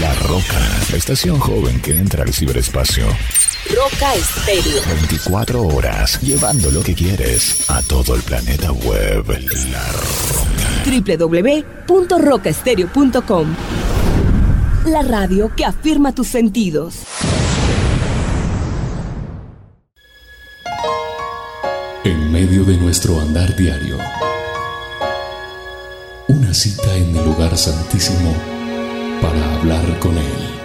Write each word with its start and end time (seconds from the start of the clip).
La 0.00 0.14
Roca, 0.14 0.58
la 0.90 0.96
estación 0.96 1.38
joven 1.38 1.78
que 1.82 1.90
entra 1.90 2.22
al 2.22 2.32
ciberespacio. 2.32 3.04
Roca 3.68 4.14
Estéreo. 4.14 4.80
24 4.86 5.62
horas, 5.62 6.18
llevando 6.22 6.70
lo 6.70 6.82
que 6.82 6.94
quieres 6.94 7.68
a 7.68 7.82
todo 7.82 8.14
el 8.14 8.22
planeta 8.22 8.72
web. 8.72 9.26
La 9.70 9.92
Roca. 9.92 10.84
www.rocaestereo.com 11.86 13.54
La 14.86 15.02
radio 15.02 15.54
que 15.54 15.66
afirma 15.66 16.14
tus 16.14 16.28
sentidos. 16.28 16.94
En 22.04 22.32
medio 22.32 22.64
de 22.64 22.78
nuestro 22.78 23.20
andar 23.20 23.54
diario, 23.54 23.98
una 26.28 26.54
cita 26.54 26.96
en 26.96 27.14
el 27.14 27.24
lugar 27.26 27.58
santísimo 27.58 28.59
para 29.20 29.54
hablar 29.56 29.98
con 29.98 30.16
Él. 30.16 30.60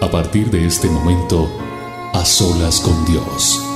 A 0.00 0.10
partir 0.10 0.50
de 0.50 0.66
este 0.66 0.88
momento, 0.88 1.50
a 2.12 2.24
solas 2.24 2.80
con 2.80 3.04
Dios. 3.04 3.73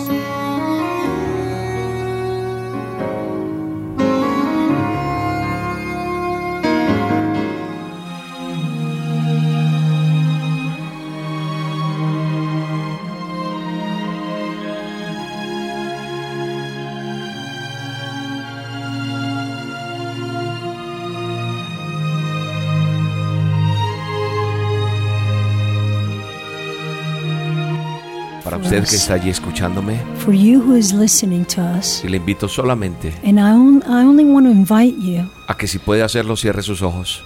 Para 28.49 28.63
usted 28.63 28.89
que 28.89 28.97
está 28.97 29.13
allí 29.15 29.29
escuchándome, 29.29 30.01
For 30.25 30.33
you 30.33 30.59
who 30.63 30.75
is 30.75 30.95
listening 30.95 31.45
to 31.55 31.61
us, 31.61 32.03
y 32.03 32.09
le 32.09 32.17
invito 32.17 32.49
solamente 32.49 33.13
and 33.23 33.39
I, 33.39 33.53
on, 33.53 33.83
I 33.87 34.07
only 34.07 34.25
want 34.25 34.47
to 34.47 34.51
invite 34.51 34.97
you, 34.99 35.29
a 35.49 35.55
que 35.55 35.69
si 35.69 35.79
puede 35.79 36.03
hacerlo, 36.03 36.35
cierre 36.35 36.63
sus 36.63 36.81
ojos. 36.81 37.23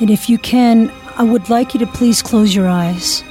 and 0.00 0.10
if 0.10 0.28
you 0.28 0.38
can, 0.38 0.90
I 1.16 1.22
would 1.22 1.48
like 1.48 1.72
you 1.72 1.80
to 1.82 1.90
please 1.90 2.22
close 2.22 2.54
your 2.54 2.68
eyes. 2.68 3.24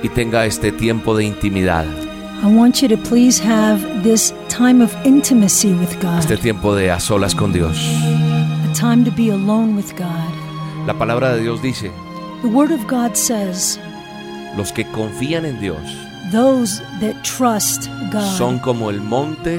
y 0.00 0.08
tenga 0.08 0.46
este 0.46 0.70
tiempo 0.70 1.16
de 1.16 1.24
intimidad, 1.24 1.84
I 2.44 2.46
want 2.46 2.80
you 2.80 2.88
to 2.88 2.96
please 2.96 3.40
have 3.44 3.80
this 4.04 4.32
time 4.48 4.80
of 4.80 4.94
intimacy 5.04 5.72
with 5.72 6.00
God, 6.00 6.20
este 6.20 6.36
tiempo 6.36 6.76
de 6.76 6.92
a 6.92 7.00
solas 7.00 7.34
con 7.34 7.52
Dios. 7.52 7.76
a 7.76 8.72
time 8.72 9.04
to 9.04 9.10
be 9.10 9.30
alone 9.30 9.74
with 9.74 9.96
God. 9.96 10.32
La 10.86 10.94
palabra 10.94 11.34
de 11.34 11.42
Dios 11.42 11.60
dice, 11.60 11.90
The 12.42 12.48
Word 12.48 12.70
of 12.70 12.86
God 12.86 13.16
says, 13.16 13.80
los 14.58 14.72
que 14.72 14.84
confían 14.92 15.46
en 15.46 15.58
Dios 15.60 15.80
Those 16.30 16.82
that 17.00 17.14
trust 17.22 17.88
God, 18.12 18.36
son 18.36 18.58
como 18.58 18.90
el 18.90 19.00
monte 19.00 19.58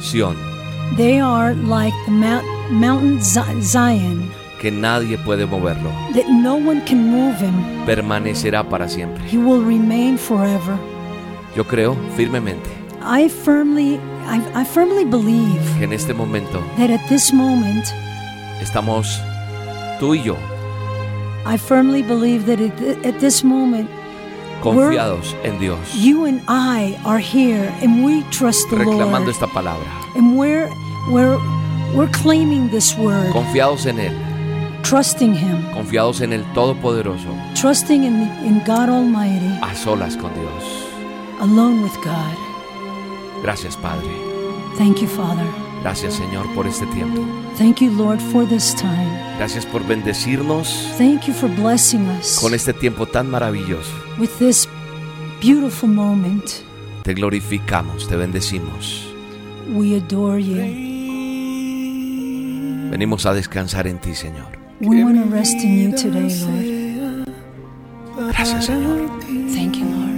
Sión, 0.00 0.36
they 0.96 1.20
are 1.20 1.54
like 1.54 1.94
the 2.06 2.10
mount, 2.10 2.44
mountain 2.70 3.20
Zi- 3.22 3.62
Zion, 3.62 4.28
que 4.60 4.72
nadie 4.72 5.16
puede 5.18 5.46
moverlo, 5.46 5.90
that 6.14 6.26
no 6.28 6.54
one 6.56 6.80
can 6.84 7.08
move 7.08 7.36
him. 7.40 7.54
permanecerá 7.86 8.64
para 8.68 8.88
siempre. 8.88 9.22
He 9.30 9.36
will 9.38 9.64
remain 9.64 10.18
forever. 10.18 10.76
Yo 11.54 11.64
creo 11.64 11.96
firmemente 12.16 12.68
I 13.04 13.28
firmly, 13.28 14.00
I, 14.28 14.40
I 14.54 14.64
firmly 14.64 15.04
believe 15.04 15.60
que 15.78 15.84
en 15.84 15.92
este 15.92 16.12
momento 16.14 16.60
that 16.78 16.90
at 16.90 17.00
this 17.08 17.32
moment, 17.32 17.84
estamos 18.60 19.20
tú 20.00 20.14
y 20.16 20.22
yo 20.24 20.36
I 21.44 21.56
firmly 21.56 22.02
believe 22.02 22.46
that 22.46 22.60
at, 22.60 23.18
this 23.20 23.42
moment, 23.42 23.88
confiados 24.62 25.34
en 25.42 25.58
Dios, 25.58 25.94
you 25.96 26.24
and 26.24 26.40
I 26.48 26.96
are 27.04 27.18
here 27.18 27.68
and 27.82 28.04
we 28.04 28.22
trust 28.30 28.68
the 28.70 28.76
reclamando 28.76 29.26
Lord. 29.26 29.28
esta 29.30 29.46
palabra, 29.48 29.86
And 30.14 30.36
we're, 30.38 30.68
we're, 31.10 31.38
we're 31.94 32.10
claiming 32.12 32.70
this 32.70 32.96
word, 32.96 33.32
confiados 33.32 33.86
en 33.86 33.98
Él, 33.98 34.16
trusting 34.84 35.34
Him, 35.34 35.62
confiados 35.74 36.20
en 36.20 36.32
el 36.32 36.44
Todopoderoso, 36.54 37.34
trusting 37.56 38.04
in, 38.04 38.22
in 38.46 38.60
God 38.64 38.88
Almighty, 38.88 39.58
a 39.62 39.74
solas 39.74 40.16
con 40.16 40.32
Dios. 40.34 40.86
alone 41.40 41.82
with 41.82 41.94
God. 42.04 42.36
Gracias 43.42 43.76
Padre, 43.76 44.06
Thank 44.78 45.00
you, 45.02 45.08
Father. 45.08 45.44
gracias 45.82 46.14
Señor 46.14 46.46
por 46.54 46.68
este 46.68 46.86
tiempo, 46.94 47.20
Thank 47.58 47.80
you, 47.80 47.90
Lord, 47.90 48.20
for 48.20 48.46
this 48.48 48.74
time. 48.74 49.08
gracias 49.38 49.66
por 49.66 49.86
bendecirnos 49.86 50.92
Thank 50.98 51.26
you 51.26 51.34
for 51.34 51.50
blessing 51.50 52.08
us 52.08 52.38
con 52.40 52.54
este 52.54 52.72
tiempo 52.72 53.06
tan 53.06 53.30
maravilloso. 53.30 53.90
with 54.18 54.30
this 54.38 54.68
beautiful 55.40 55.88
moment. 55.88 56.44
Te 57.02 57.14
glorificamos, 57.14 58.08
te 58.08 58.16
bendecimos. 58.16 59.12
We 59.74 59.96
adore 59.96 60.42
you. 60.42 60.56
Venimos 62.90 63.26
a 63.26 63.32
descansar 63.34 63.86
en 63.86 63.98
ti, 63.98 64.14
Señor. 64.14 64.46
We 64.80 65.02
want 65.04 65.16
to 65.22 65.30
rest 65.30 65.54
in 65.62 65.90
you 65.90 65.96
today, 65.96 66.28
Lord. 66.40 67.28
Gracias, 68.32 68.66
Señor. 68.66 69.08
Thank 69.54 69.76
you, 69.76 69.84
Lord. 69.84 70.12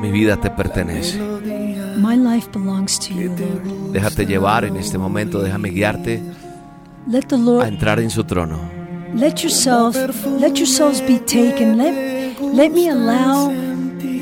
Mi 0.00 0.10
vida 0.10 0.36
te 0.36 0.50
pertenece. 0.50 1.18
My 1.96 2.16
life 2.16 2.50
belongs 2.52 2.98
to 3.00 3.14
you, 3.14 3.30
Lord. 3.30 3.92
Déjate 3.92 4.26
llevar 4.26 4.64
en 4.64 4.76
este 4.76 4.98
momento, 4.98 5.42
déjame 5.42 5.70
guiarte 5.70 6.22
Let 7.08 7.22
the 7.28 7.36
a 7.36 7.38
Lord 7.38 7.66
entrar 7.66 7.98
en 8.00 8.10
su 8.10 8.24
trono. 8.24 8.58
let 9.14 9.42
yourself 9.42 9.96
let 10.38 10.56
yourselves 10.58 11.00
be 11.00 11.18
taken. 11.18 11.78
Let 11.78 11.94
let 12.54 12.70
me 12.72 12.88
allow 12.90 13.50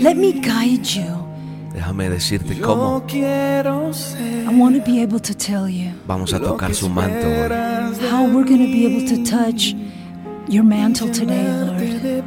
let 0.01 0.17
me 0.17 0.33
guide 0.33 0.85
you. 0.95 1.25
Déjame 1.73 2.09
decirte 2.09 2.61
cómo 2.61 3.03
I 3.11 4.57
want 4.57 4.77
to 4.77 4.83
be 4.85 5.03
able 5.03 5.21
to 5.21 5.35
tell 5.35 5.69
you 5.69 5.91
vamos 6.07 6.33
a 6.33 6.39
tocar 6.39 6.75
su 6.75 6.89
manto 6.89 7.27
hoy. 7.27 8.09
how 8.11 8.25
we're 8.25 8.45
going 8.45 8.65
to 8.65 8.73
be 8.73 8.87
able 8.87 9.05
to 9.09 9.25
touch 9.25 9.75
your 10.49 10.63
mantle 10.63 11.11
today, 11.11 11.49
Lord. 11.49 12.23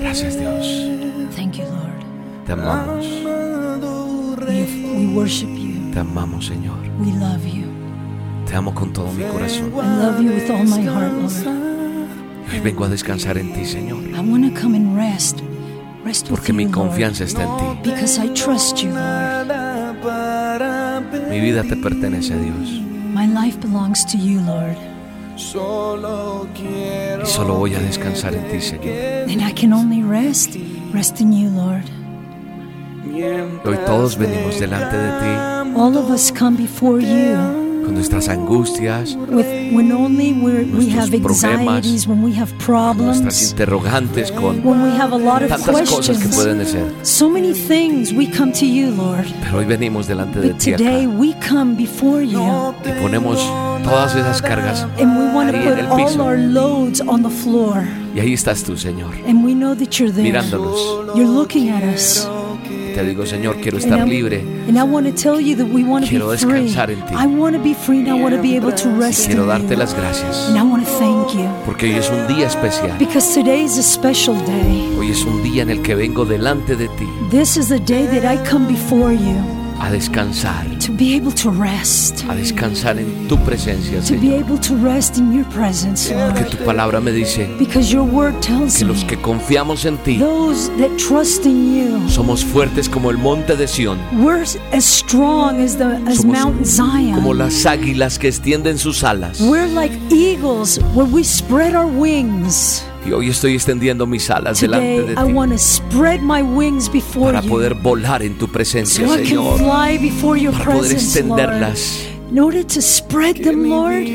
Gracias, 0.00 0.36
Dios. 0.36 1.34
Thank 1.34 1.58
you, 1.58 1.64
Lord. 1.64 2.04
Te 2.46 2.52
amamos. 2.52 3.41
We, 4.48 5.06
we 5.06 5.14
worship 5.14 5.48
you. 5.48 5.90
Te 5.92 6.00
amamos, 6.00 6.46
Señor. 6.46 6.76
We 6.98 7.12
love 7.12 7.44
you. 7.46 7.66
Te 8.46 8.56
amo 8.56 8.74
con 8.74 8.92
todo 8.92 9.12
mi 9.12 9.24
corazón. 9.24 9.72
I 9.74 9.98
love 10.04 10.20
you 10.20 10.30
with 10.30 10.50
all 10.50 10.64
my 10.64 10.82
heart, 10.82 11.12
Lord. 11.12 11.46
Hoy 12.50 12.60
vengo 12.60 12.84
a 12.84 12.88
descansar 12.88 13.38
en 13.38 13.52
ti, 13.52 13.64
Señor. 13.64 14.02
I 14.14 14.20
want 14.20 14.44
to 14.52 14.60
come 14.60 14.74
and 14.76 14.96
rest. 14.96 15.40
Rest 16.04 16.24
with 16.24 16.38
Porque 16.40 16.48
you, 16.52 16.54
mi 16.56 16.64
Lord. 16.64 16.74
confianza 16.74 17.24
está 17.24 17.42
en 17.44 17.82
ti. 17.82 17.90
Because 17.90 18.18
I 18.18 18.28
trust 18.34 18.78
you, 18.82 18.90
Lord. 18.90 19.48
Mi 21.30 21.40
vida 21.40 21.62
te 21.62 21.76
pertenece 21.76 22.34
a 22.34 22.38
Dios. 22.38 22.70
My 23.14 23.26
life 23.26 23.58
belongs 23.60 24.04
to 24.06 24.18
you, 24.18 24.40
Lord. 24.40 24.76
Y 25.34 27.26
solo 27.26 27.54
voy 27.54 27.74
a 27.74 27.78
descansar 27.80 28.34
en 28.34 28.48
ti, 28.50 28.60
Señor. 28.60 28.94
And 29.30 29.40
I 29.40 29.52
can 29.52 29.72
only 29.72 30.02
rest, 30.02 30.56
rest 30.92 31.20
in 31.20 31.32
you, 31.32 31.48
Lord. 31.50 31.84
Hoy 33.14 33.76
todos 33.86 34.16
venimos 34.16 34.58
delante 34.58 34.96
de 34.96 35.10
ti 35.20 35.76
All 35.76 35.96
of 35.98 36.10
us 36.10 36.32
come 36.32 36.56
before 36.56 36.98
you 37.00 37.60
con 37.84 37.94
nuestras 37.94 38.28
angustias, 38.28 39.16
with 39.28 39.44
when 39.74 39.90
only 39.90 40.32
we're, 40.34 40.62
we 40.72 40.88
have 40.90 41.10
Nuestros 41.10 41.42
problemas, 41.42 41.78
anxieties, 41.78 42.06
when 42.06 42.22
we 42.22 42.30
have 42.32 42.52
nuestras 42.52 42.64
problems, 42.64 43.50
interrogantes, 43.50 44.30
con 44.30 44.62
when 44.62 44.82
we 44.84 44.90
have 44.96 45.12
a 45.12 45.18
lot 45.18 45.42
of 45.42 45.48
tantas 45.50 45.90
cosas 45.90 46.16
que 46.16 46.28
questions. 46.28 46.34
pueden 46.36 46.64
ser. 46.64 46.84
So 47.04 47.28
many 47.28 47.52
things 47.52 48.12
we 48.12 48.28
come 48.30 48.52
to 48.52 48.64
you, 48.64 48.92
Lord. 48.92 49.26
Pero 49.42 49.58
hoy 49.58 49.64
venimos 49.64 50.06
delante 50.06 50.38
de 50.40 50.50
But 50.52 50.58
ti 50.60 50.74
acá 50.74 50.78
today 50.78 51.06
we 51.08 51.34
come 51.46 51.74
before 51.74 52.22
you 52.22 52.38
y 52.84 53.02
ponemos 53.02 53.38
todas 53.82 54.14
esas 54.14 54.40
cargas 54.40 54.86
and 55.00 55.18
we 55.18 55.34
want 55.34 55.50
to 55.50 55.56
ahí 55.56 55.66
en 55.66 55.74
put 55.74 55.78
el 55.80 55.86
all 55.90 55.96
piso. 56.06 56.22
our 56.22 56.38
loads 56.38 57.00
on 57.00 57.24
the 57.24 57.30
floor. 57.30 57.82
Y 58.14 58.20
ahí 58.20 58.32
estás 58.32 58.62
tú, 58.62 58.76
Señor, 58.76 59.10
And 59.26 59.44
we 59.44 59.54
know 59.54 59.74
that 59.74 59.98
you're 59.98 60.12
there. 60.12 60.22
mirándonos. 60.22 60.78
You're 61.16 61.26
looking 61.28 61.68
at 61.70 61.82
us. 61.82 62.28
Te 62.94 63.04
digo, 63.04 63.24
Señor, 63.26 63.56
quiero 63.56 63.76
And 63.78 63.84
estar 63.84 64.06
I- 64.06 64.10
libre. 64.10 64.44
And 64.68 64.76
I 64.76 64.82
want 64.82 65.06
to 65.06 65.12
tell 65.14 65.40
you 65.40 65.56
that 65.56 65.66
we 65.72 65.82
want 65.84 66.04
to 66.04 66.10
Quiero 66.10 66.30
descansar 66.30 66.90
en 66.90 66.98
ti. 67.06 67.14
I 67.14 67.26
want 67.26 67.56
to 67.56 67.62
be 67.62 67.74
free 67.74 67.98
and 68.00 68.08
I 68.08 68.12
want 68.22 68.34
to 68.36 68.42
be 68.42 68.56
able 68.56 68.72
to 68.72 68.88
rest 68.98 69.26
Quiero 69.26 69.46
darte 69.46 69.76
las 69.76 69.94
gracias. 69.94 70.46
And 70.48 70.56
I 70.58 70.62
want 70.62 70.84
to 70.84 70.90
thank 70.98 71.32
you 71.34 71.48
Porque 71.64 71.86
hoy 71.86 71.94
es 71.98 72.10
un 72.10 72.26
día 72.34 72.46
especial. 72.46 72.96
because 72.98 73.32
today 73.34 73.62
is 73.64 73.78
a 73.78 73.82
special 73.82 74.34
day. 74.46 74.94
Hoy 74.98 75.10
es 75.10 75.24
un 75.24 75.42
día 75.42 75.62
en 75.62 75.70
el 75.70 75.82
que 75.82 75.94
vengo 75.94 76.24
delante 76.24 76.76
de 76.76 76.88
ti 76.88 77.06
This 77.30 77.56
is 77.56 77.68
the 77.68 77.78
day 77.80 78.06
that 78.06 78.24
I 78.30 78.36
come 78.48 78.66
before 78.66 79.12
you 79.12 79.36
a 79.84 79.90
descansar, 79.90 80.64
to 80.78 80.92
be 80.92 81.16
able 81.16 81.32
to 81.32 81.50
rest, 81.50 82.24
a 82.28 82.34
descansar 82.36 82.96
en 82.98 83.26
tu 83.28 83.36
presencia, 83.38 84.00
to 84.00 84.14
be 84.14 84.28
Señor. 84.28 84.40
able 84.40 84.58
to 84.60 84.76
rest 84.76 85.18
in 85.18 85.32
your 85.32 85.44
presence, 85.50 86.12
Porque 86.12 86.44
tu 86.56 86.64
palabra 86.64 87.00
me 87.00 87.10
dice 87.10 87.48
Because 87.58 87.92
your 87.92 88.04
word 88.04 88.34
tells 88.40 88.76
que 88.78 88.84
los 88.84 89.04
que 89.04 89.16
confiamos 89.20 89.84
en 89.84 89.98
ti 89.98 90.18
those 90.18 90.70
that 90.78 90.90
trust 90.98 91.44
in 91.46 91.74
you, 91.74 92.08
somos 92.08 92.44
fuertes 92.44 92.88
como 92.88 93.10
el 93.10 93.18
monte 93.18 93.56
de 93.56 93.66
Sión, 93.66 93.98
we're 94.22 94.42
as 94.72 94.84
strong 94.84 95.60
as 95.60 95.76
the 95.76 95.96
as 96.06 96.18
Somos 96.18 96.38
Mount 96.38 96.64
Zion. 96.64 97.14
como 97.16 97.34
las 97.34 97.66
águilas 97.66 98.18
que 98.20 98.28
extienden 98.28 98.78
sus 98.78 99.02
alas. 99.02 99.40
We're 99.40 99.66
like 99.66 99.92
eagles 100.10 100.78
when 100.94 101.12
we 101.12 101.24
spread 101.24 101.74
our 101.74 101.86
wings. 101.88 102.84
Y 103.04 103.12
hoy 103.12 103.28
estoy 103.30 103.54
extendiendo 103.54 104.06
mis 104.06 104.30
alas 104.30 104.60
delante 104.60 105.02
de 105.02 105.12
I 105.12 105.26
ti 105.26 105.32
want 105.32 105.50
to 105.52 105.58
spread 105.58 106.20
my 106.20 106.40
wings 106.42 106.88
before 106.90 107.32
para 107.32 107.42
you. 107.42 107.48
poder 107.50 107.74
volar 107.74 108.22
en 108.22 108.38
tu 108.38 108.46
presencia, 108.48 109.06
Señor. 109.08 109.58
fly 109.58 109.98
before 109.98 110.40
your 110.40 110.52
Para 110.52 110.64
poder 110.66 110.80
presence, 110.90 111.18
extenderlas. 111.18 111.98
Lord. 112.04 112.12
In 112.32 112.38
order 112.38 112.64
to 112.64 112.80
spread 112.80 113.42
them, 113.44 113.68
Lord, 113.68 114.06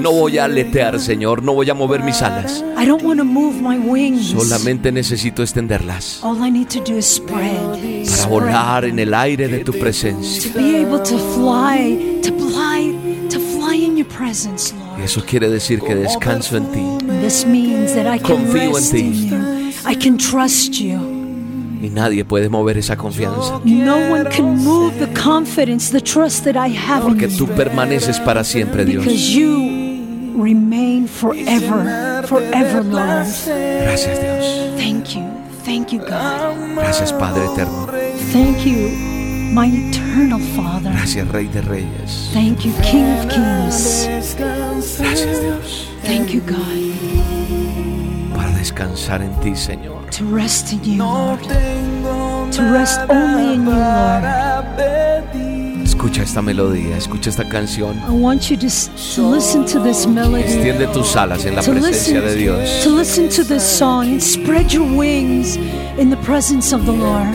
No 0.00 0.12
voy 0.12 0.36
a 0.36 0.44
aletear, 0.44 1.00
Señor, 1.00 1.42
no 1.42 1.54
voy 1.54 1.70
a 1.70 1.74
mover 1.74 2.02
mis 2.02 2.20
alas. 2.20 2.62
I 2.76 2.84
don't 2.84 3.02
want 3.02 3.18
to 3.18 3.24
move 3.24 3.62
my 3.62 3.78
wings. 3.78 4.26
Solamente 4.26 4.92
necesito 4.92 5.42
extenderlas 5.42 6.20
All 6.22 6.36
I 6.46 6.50
need 6.50 6.68
to 6.68 6.80
do 6.80 6.98
is 6.98 7.06
spread. 7.06 7.56
para 7.56 8.04
spread. 8.04 8.28
volar 8.28 8.84
en 8.84 8.98
el 8.98 9.14
aire 9.14 9.48
de 9.48 9.64
tu 9.64 9.72
presencia. 9.72 10.52
Y 14.98 15.02
eso 15.02 15.22
quiere 15.24 15.48
decir 15.50 15.80
que 15.80 15.94
descanso 15.94 16.56
en 16.56 16.66
ti 16.72 16.82
This 17.20 17.46
means 17.46 17.94
that 17.94 18.06
I 18.06 18.18
can 18.18 18.36
Confío 18.46 18.78
en 18.78 18.90
ti. 18.90 18.98
in 19.00 19.28
you. 19.28 19.72
I 19.88 19.94
can 19.94 20.16
trust 20.16 20.72
you. 20.74 20.98
y 21.82 21.90
nadie 21.90 22.24
puede 22.24 22.48
mover 22.48 22.78
esa 22.78 22.96
confianza. 22.96 23.60
No 23.64 23.96
one 24.10 24.24
can 24.30 24.56
move 24.64 24.98
the 24.98 25.12
confidence, 25.20 25.90
the 25.92 26.00
trust 26.00 26.44
that 26.44 26.56
I 26.56 26.74
have 26.74 27.02
in 27.02 27.08
Porque 27.08 27.28
tú 27.28 27.46
permaneces 27.46 28.18
para 28.18 28.42
siempre, 28.44 28.84
Dios. 28.84 29.04
Because 29.04 29.30
you 29.32 30.34
remain 30.42 31.06
forever, 31.06 32.24
forever, 32.26 32.82
Lord. 32.84 33.26
Gracias, 33.82 34.20
Dios. 34.20 34.76
Thank 34.76 35.14
you. 35.14 35.22
Thank 35.64 35.92
you, 35.92 35.98
God. 36.00 36.74
Gracias, 36.76 37.12
Padre 37.12 37.44
eterno. 37.44 37.86
Thank 38.32 38.64
you, 38.64 39.15
my 39.52 39.66
eternal 39.66 40.38
Father. 40.54 40.90
Gracias, 40.92 41.26
Rey 41.28 41.46
de 41.48 41.62
Reyes. 41.62 42.30
Thank 42.32 42.64
you, 42.64 42.72
King 42.82 43.04
of 43.18 43.28
Kings. 43.28 44.06
Gracias, 44.38 45.40
Dios. 45.40 45.88
Thank 46.02 46.30
you, 46.32 46.40
God, 46.42 48.34
Para 48.34 48.50
descansar 48.58 49.22
en 49.22 49.32
ti, 49.40 49.54
Señor. 49.56 50.08
to 50.10 50.24
rest 50.26 50.72
in 50.72 50.82
you, 50.84 50.98
Lord. 50.98 51.40
To 52.52 52.62
rest 52.72 53.00
only 53.08 53.54
in 53.54 53.64
you, 53.66 53.70
Lord. 53.72 54.24
Escucha 55.84 56.22
esta 56.22 56.42
melodía, 56.42 56.96
escucha 56.96 57.30
esta 57.30 57.48
canción. 57.48 57.96
I 58.06 58.10
want 58.10 58.50
you 58.50 58.56
to, 58.56 58.66
to 59.16 59.30
listen 59.30 59.64
to 59.66 59.80
this 59.82 60.06
melody. 60.06 60.42
Extiende 60.44 60.86
tus 60.88 61.16
alas 61.16 61.44
en 61.44 61.56
la 61.56 61.62
To 61.62 61.72
presencia 61.72 62.20
listen, 62.20 62.24
de 62.24 62.34
Dios. 62.36 62.82
to 62.84 62.90
listen 62.90 63.28
to 63.30 63.42
this 63.44 63.62
song 63.62 64.06
and 64.12 64.22
spread 64.22 64.70
your 64.72 64.84
wings 64.96 65.56
in 65.98 66.10
the 66.10 66.16
presence 66.18 66.72
of 66.74 66.84
the 66.84 66.92
Lord. 66.92 67.34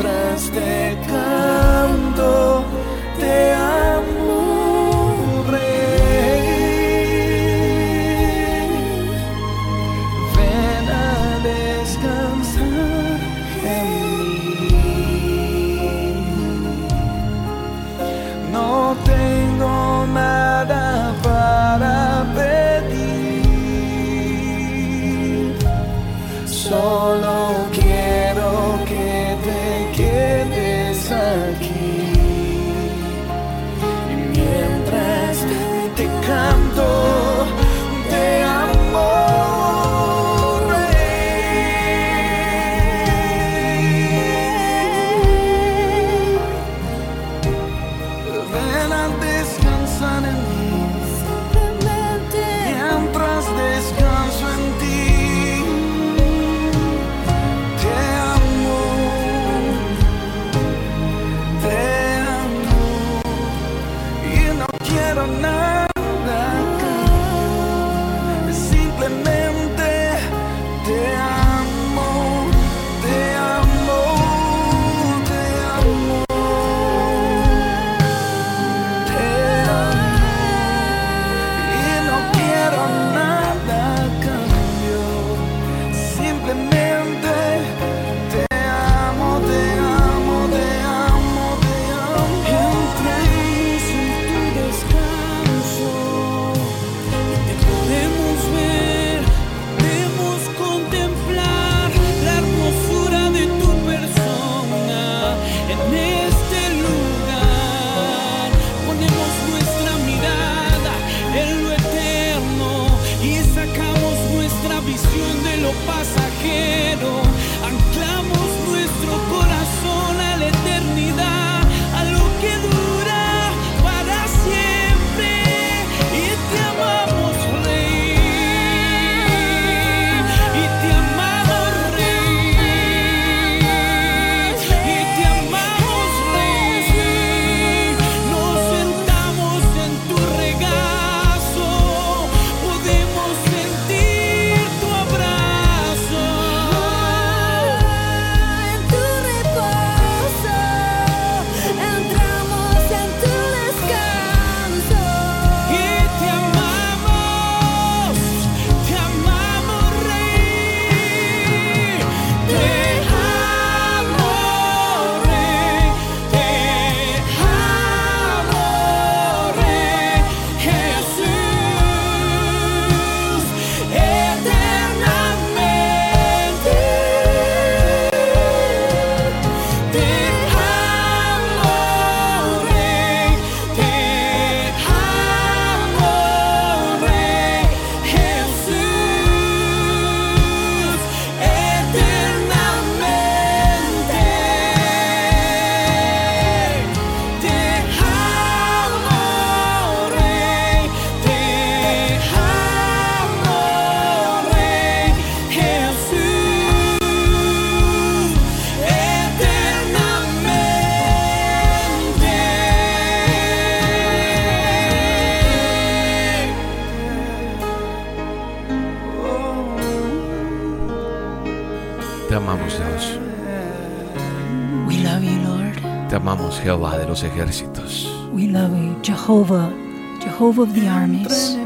Te 226.12 226.18
amamos, 226.18 226.60
Jehová 226.60 226.98
de 226.98 227.08
los 227.08 227.24
ejércitos. 227.24 228.13
We 228.34 228.48
love 228.48 228.72
you, 228.72 228.98
Jehovah, 229.01 229.72
Jehovah 230.20 230.63
of 230.63 230.74
the 230.74 230.86
armies, 230.86 231.58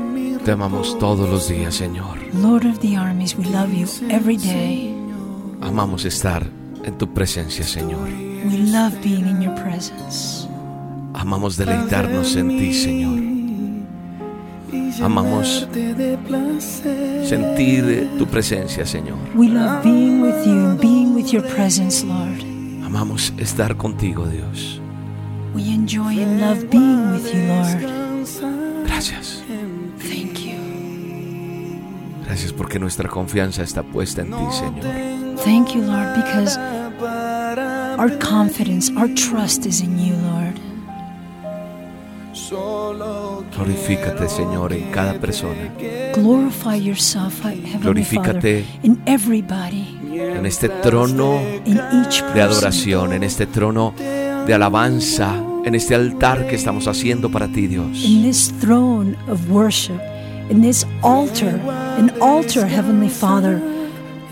Te 0.46 0.52
amamos 0.52 1.00
todos 1.00 1.28
los 1.28 1.48
días, 1.48 1.74
Señor. 1.74 2.20
Lord 2.44 2.64
of 2.68 2.78
the 2.80 2.96
armies. 2.96 3.36
We 3.36 3.46
love 3.46 3.74
you 3.74 3.88
every 4.08 4.38
day. 4.38 4.96
Amamos 5.62 6.06
estar 6.06 6.46
en 6.84 6.96
tu 6.96 7.12
presencia, 7.12 7.66
Señor. 7.66 8.08
We 8.48 8.60
love 8.72 8.94
being 9.02 9.26
in 9.28 9.42
your 9.42 9.56
presence. 9.56 10.48
Amamos 11.16 11.58
deleitarnos 11.58 12.36
en 12.36 12.50
ti, 12.50 12.72
Señor. 12.72 13.20
Amamos 15.04 15.68
sentir 17.24 18.12
tu 18.20 18.28
presencia, 18.28 18.86
Señor. 18.86 19.18
We 19.34 19.48
love 19.48 19.82
being 19.82 20.22
with 20.22 20.46
you 20.46 20.68
and 20.68 20.80
being 20.80 21.16
with 21.16 21.34
your 21.34 21.42
presence, 21.56 22.06
Lord. 22.06 22.55
Amamos 22.96 23.34
estar 23.38 23.76
contigo, 23.76 24.26
Dios. 24.26 24.80
We 25.54 25.64
enjoy 25.64 26.18
and 26.24 26.40
love 26.40 26.70
being 26.70 27.12
with 27.12 27.30
you, 27.34 27.46
Lord. 27.46 28.88
Gracias. 28.88 29.44
Thank 30.00 30.46
you. 30.46 30.56
Gracias 32.24 32.54
porque 32.54 32.80
nuestra 32.80 33.10
confianza 33.10 33.64
está 33.64 33.84
puesta 33.84 34.22
en 34.22 34.30
ti, 34.30 34.46
Señor. 34.50 35.36
Thank 35.44 35.74
you, 35.74 35.82
Lord, 35.82 36.16
because 36.16 36.58
our 38.00 38.18
confidence, 38.20 38.90
our 38.96 39.10
trust 39.14 39.66
is 39.66 39.82
in 39.82 40.00
you, 40.00 40.16
Lord. 40.16 40.58
Glorifícate, 43.58 44.30
Señor, 44.30 44.72
en 44.72 44.90
cada 44.92 45.20
persona, 45.20 45.70
Glorify 46.14 46.78
yourself, 46.78 47.44
Heavenly 47.44 47.66
Father, 47.66 47.82
Glorifícate 47.82 48.66
in 48.84 49.02
everybody, 49.06 49.95
en 50.20 50.46
este 50.46 50.70
trono 50.70 51.40
de 52.34 52.42
adoración, 52.42 53.14
en 53.14 53.24
este 53.24 53.46
trono 53.48 53.94
de 53.98 54.54
alabanza, 54.54 55.36
en 55.66 55.76
este 55.76 55.96
altar 55.96 56.48
que 56.48 56.56
estamos 56.56 56.88
haciendo 56.88 57.30
para 57.30 57.48
ti, 57.48 57.68
Dios. 57.68 58.04
in 58.06 58.22
this 58.24 58.52
throne 58.60 59.18
of 59.28 59.50
worship, 59.50 60.00
in 60.50 60.62
this 60.62 60.86
altar, 61.02 61.60
an 61.98 62.12
altar, 62.22 62.66
Heavenly 62.68 63.10
Father, 63.10 63.60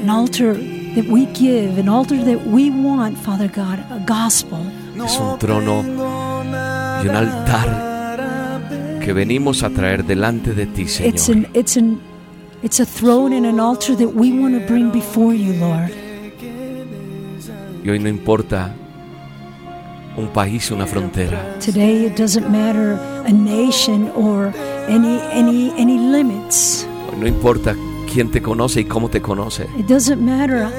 an 0.02 0.10
altar 0.10 0.54
that 0.96 1.06
we 1.10 1.26
give, 1.34 1.80
an 1.80 1.90
altar 1.90 2.18
that 2.24 2.46
we 2.48 2.70
want, 2.70 3.18
Father 3.18 3.48
God, 3.48 3.80
a 3.92 4.00
gospel. 4.06 4.60
Es 5.04 5.18
un 5.20 5.40
trono 5.40 5.82
y 7.04 7.08
un 7.08 7.16
altar 7.16 9.00
que 9.04 9.12
venimos 9.12 9.64
a 9.64 9.70
traer 9.72 10.06
delante 10.06 10.54
de 10.54 10.66
ti, 10.68 10.84
It's 10.84 11.24
Señor. 11.28 11.46
an 11.48 11.48
it's 11.56 11.76
an 11.78 12.00
it's 12.64 12.80
a 12.80 12.86
throne 12.86 13.34
and 13.34 13.46
an 13.46 13.60
altar 13.60 13.96
that 13.96 14.10
we 14.16 14.32
want 14.40 14.60
to 14.60 14.66
bring 14.66 14.90
before 14.92 15.34
you, 15.34 15.54
Lord. 15.54 15.92
Y 17.84 17.90
hoy 17.90 18.00
no 18.00 18.08
importa 18.08 18.74
un 20.18 20.28
país, 20.30 20.72
una 20.72 20.86
frontera. 20.88 21.58
Today 21.60 22.06
it 22.06 22.16
doesn't 22.16 22.50
matter 22.50 22.94
a 23.26 23.32
nation 23.32 24.10
or 24.16 24.54
any 24.88 25.20
any 25.32 25.72
any 25.78 25.98
limits. 25.98 26.88
Hoy 27.12 27.20
no 27.20 27.28
importa 27.28 27.76
quién 28.12 28.32
te 28.32 28.42
conoce 28.42 28.80
y 28.82 28.86
cómo 28.86 29.10
te 29.10 29.22
conoce. 29.22 29.68
It 29.78 29.88
doesn't 29.88 30.22
matter 30.24 30.70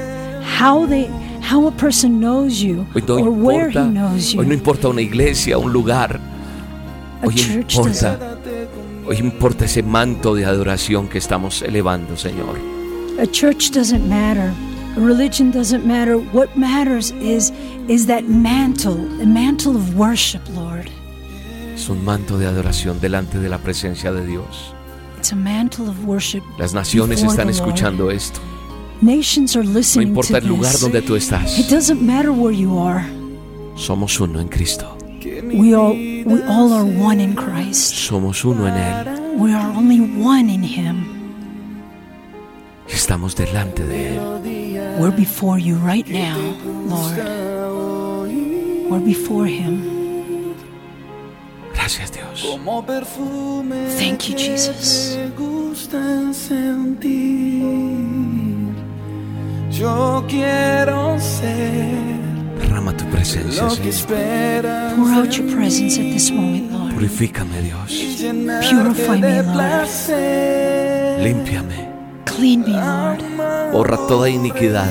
how 0.59 0.87
they 0.87 1.09
how 1.43 1.67
a 1.67 1.73
person 1.73 2.21
knows 2.21 2.63
you 2.63 2.87
Hoy 2.95 3.03
no 3.07 3.19
or 3.19 3.31
where 3.31 3.69
he 3.69 3.79
importa, 3.79 3.93
knows 3.93 4.33
you. 4.33 4.41
hoy 4.41 4.47
no 4.47 4.55
importa 4.55 4.89
una 4.89 5.03
iglesia, 5.03 5.59
un 5.59 5.73
lugar. 5.73 6.19
A 7.23 7.27
Hoy 7.27 7.35
church 7.35 7.77
importa, 7.77 8.34
hoy 9.07 9.17
importa 9.19 9.65
ese 9.65 9.83
manto 9.83 10.35
de 10.35 10.45
adoración 10.45 11.09
que 11.09 11.19
estamos 11.19 11.63
elevando, 11.63 12.17
Señor. 12.17 12.59
A 13.21 13.27
church 13.27 13.71
doesn't 13.71 14.09
matter. 14.09 14.53
A 14.97 15.01
religion 15.01 15.51
doesn't 15.51 15.85
matter. 15.85 16.17
What 16.17 16.57
matters 16.57 17.13
is 17.21 17.53
is 17.89 18.07
that 18.07 18.25
mantle, 18.25 18.97
a 19.21 19.27
mantle 19.27 19.77
of 19.77 19.95
worship, 19.97 20.43
Lord. 20.55 20.89
Es 21.75 21.89
un 21.89 22.05
manto 22.05 22.39
de 22.39 22.47
adoración 22.47 23.01
delante 23.01 23.39
de 23.39 23.49
la 23.49 23.59
presencia 23.59 24.13
de 24.13 24.25
Dios. 24.27 24.73
It's 25.19 25.33
a 25.33 25.37
mantle 25.37 25.89
of 25.89 26.05
worship. 26.05 26.43
Las 26.59 26.75
naciones 26.75 27.23
están 27.23 27.47
the 27.47 27.53
escuchando 27.53 28.11
esto. 28.11 28.41
Nations 29.01 29.57
are 29.57 29.65
No 29.65 29.79
listening 29.79 30.09
importa 30.09 30.41
to 30.41 30.47
el 30.47 30.49
lugar 30.49 30.79
donde 30.79 31.03
tú 31.03 31.17
estás. 31.17 31.59
It 31.59 31.69
doesn't 31.69 32.01
matter 32.01 32.31
where 32.31 32.57
you 32.57 32.79
are. 32.79 33.05
Somos 33.77 34.21
uno 34.21 34.41
en 34.41 34.49
Cristo. 34.49 34.97
We 35.25 35.75
all 35.75 35.95
we 36.25 36.43
all 36.43 36.73
are 36.73 36.85
one 36.85 37.21
in 37.21 37.35
Christ. 37.35 37.95
Somos 37.95 38.45
uno 38.45 38.67
en 38.67 38.75
Él. 38.75 39.39
We 39.39 39.53
are 39.53 39.71
only 39.77 40.01
one 40.01 40.49
in 40.51 40.63
Him. 40.63 41.07
Estamos 42.89 43.35
delante 43.35 43.85
de 43.85 44.17
Él. 44.17 44.99
We're 44.99 45.11
before 45.11 45.59
you 45.59 45.77
right 45.77 46.09
now, 46.09 46.37
Lord. 46.65 47.19
We're 48.91 49.05
before 49.05 49.47
Him. 49.47 50.55
Gracias, 51.73 52.11
Dios. 52.13 52.43
Thank 53.99 54.29
you, 54.29 54.37
Jesus. 54.37 55.17
me 55.17 55.29
gusta 55.37 56.33
sentir. 56.33 57.65
Yo 59.71 60.25
quiero 60.29 61.19
ser 61.19 62.24
Derrama 62.75 62.97
tu 62.97 63.05
presencia, 63.05 63.71
Señor. 63.71 64.97
Pour 64.97 65.09
out 65.13 65.33
your 65.39 65.49
presence 65.55 65.97
at 65.97 66.13
this 66.13 66.33
moment, 66.33 66.73
Lord. 66.73 66.93
Purifícame, 66.93 67.63
Dios. 67.63 68.19
Purify 68.69 69.21
me, 69.21 69.29
de 69.29 69.43
Lord. 69.45 69.89
Límpiame. 71.23 71.89
Clean 72.25 72.63
me, 72.63 72.73
Lord. 72.73 73.23
Borra 73.71 73.97
toda 74.09 74.29
iniquidad. 74.29 74.91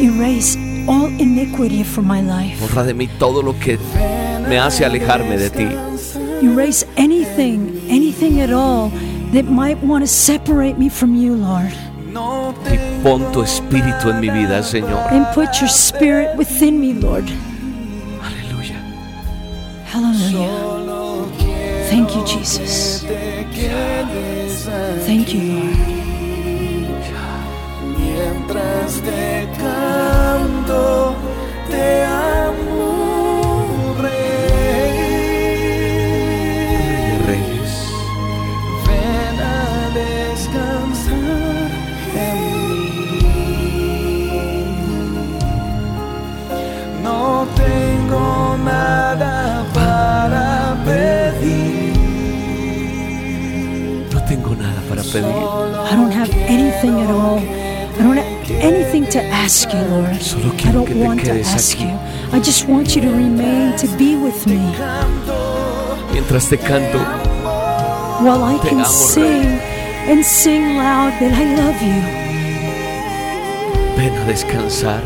Erase 0.00 0.56
all 0.88 1.08
iniquity 1.20 1.84
from 1.84 2.06
my 2.06 2.22
life. 2.22 2.58
Borra 2.62 2.82
de 2.82 2.94
mí 2.94 3.08
todo 3.18 3.42
lo 3.42 3.52
que 3.60 3.78
me 4.48 4.58
hace 4.58 4.86
alejarme 4.86 5.36
de 5.36 5.50
ti. 5.50 5.68
Erase 6.40 6.86
anything, 6.96 7.78
anything 7.90 8.40
at 8.40 8.50
all 8.50 8.90
that 9.34 9.44
might 9.44 9.76
want 9.84 10.02
to 10.02 10.08
separate 10.08 10.78
me 10.78 10.88
from 10.88 11.14
you, 11.14 11.34
Lord. 11.34 11.74
Pon 13.02 13.30
tu 13.32 13.42
espíritu 13.42 14.10
en 14.10 14.20
mi 14.20 14.28
vida, 14.28 14.62
Señor. 14.62 15.00
And 15.12 15.26
put 15.34 15.60
your 15.60 15.68
spirit 15.68 16.36
within 16.36 16.80
me, 16.80 16.94
Lord. 16.94 17.24
Aleluya. 18.20 18.76
Hallelujah. 19.86 20.78
Thank 21.88 22.14
you, 22.14 22.24
Jesus. 22.24 23.04
Thank 25.06 25.32
you, 25.32 25.40
Lord. 25.40 25.76
Mientras 27.96 29.00
te 29.02 29.48
canto, 29.58 31.14
te 31.70 32.04
para. 55.12 55.90
I 55.90 55.96
don't 55.96 56.12
have 56.12 56.30
anything 56.48 57.00
at 57.00 57.10
all. 57.10 57.38
I 57.38 58.02
don't 58.02 58.16
have 58.16 58.50
anything 58.50 59.06
to 59.10 59.20
ask 59.24 59.72
you, 59.72 59.80
Lord. 59.80 60.20
Solo 60.22 60.52
I 60.64 60.72
don't 60.72 60.94
want 61.04 61.24
to 61.24 61.40
ask 61.40 61.76
aquí. 61.76 61.84
you. 61.84 61.98
I 62.32 62.40
just 62.40 62.68
want 62.68 62.94
you 62.94 63.02
to 63.02 63.08
remain, 63.10 63.76
to 63.78 63.86
be 63.96 64.14
with 64.16 64.46
me 64.46 64.60
Mientras 66.12 66.48
te 66.48 66.58
canto, 66.58 66.98
while 68.22 68.44
I 68.44 68.58
can 68.58 68.80
amo, 68.80 68.84
sing 68.84 69.46
and 70.10 70.24
sing 70.24 70.76
loud 70.76 71.12
that 71.20 71.32
I 71.32 71.44
love 71.56 71.80
you. 71.82 72.02
ven 73.96 74.12
a 74.14 74.24
descansar. 74.26 75.02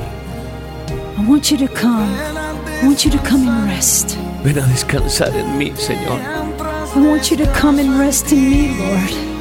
I 1.19 1.25
want 1.29 1.51
you 1.51 1.57
to 1.59 1.69
come. 1.69 2.13
I 2.67 2.87
want 2.87 3.05
you 3.05 3.11
to 3.11 3.19
come 3.19 3.47
and 3.49 3.67
rest. 3.71 4.17
Ven 4.43 4.59
a 4.59 4.67
descansar 4.67 5.35
en 5.35 5.57
mí, 5.59 5.73
Señor. 5.77 6.21
I 6.95 6.99
want 7.01 7.31
you 7.31 7.37
to 7.39 7.47
come 7.55 7.79
and 7.79 7.99
rest 7.99 8.33
in 8.33 8.51
me, 8.51 8.77
Lord. 8.79 9.32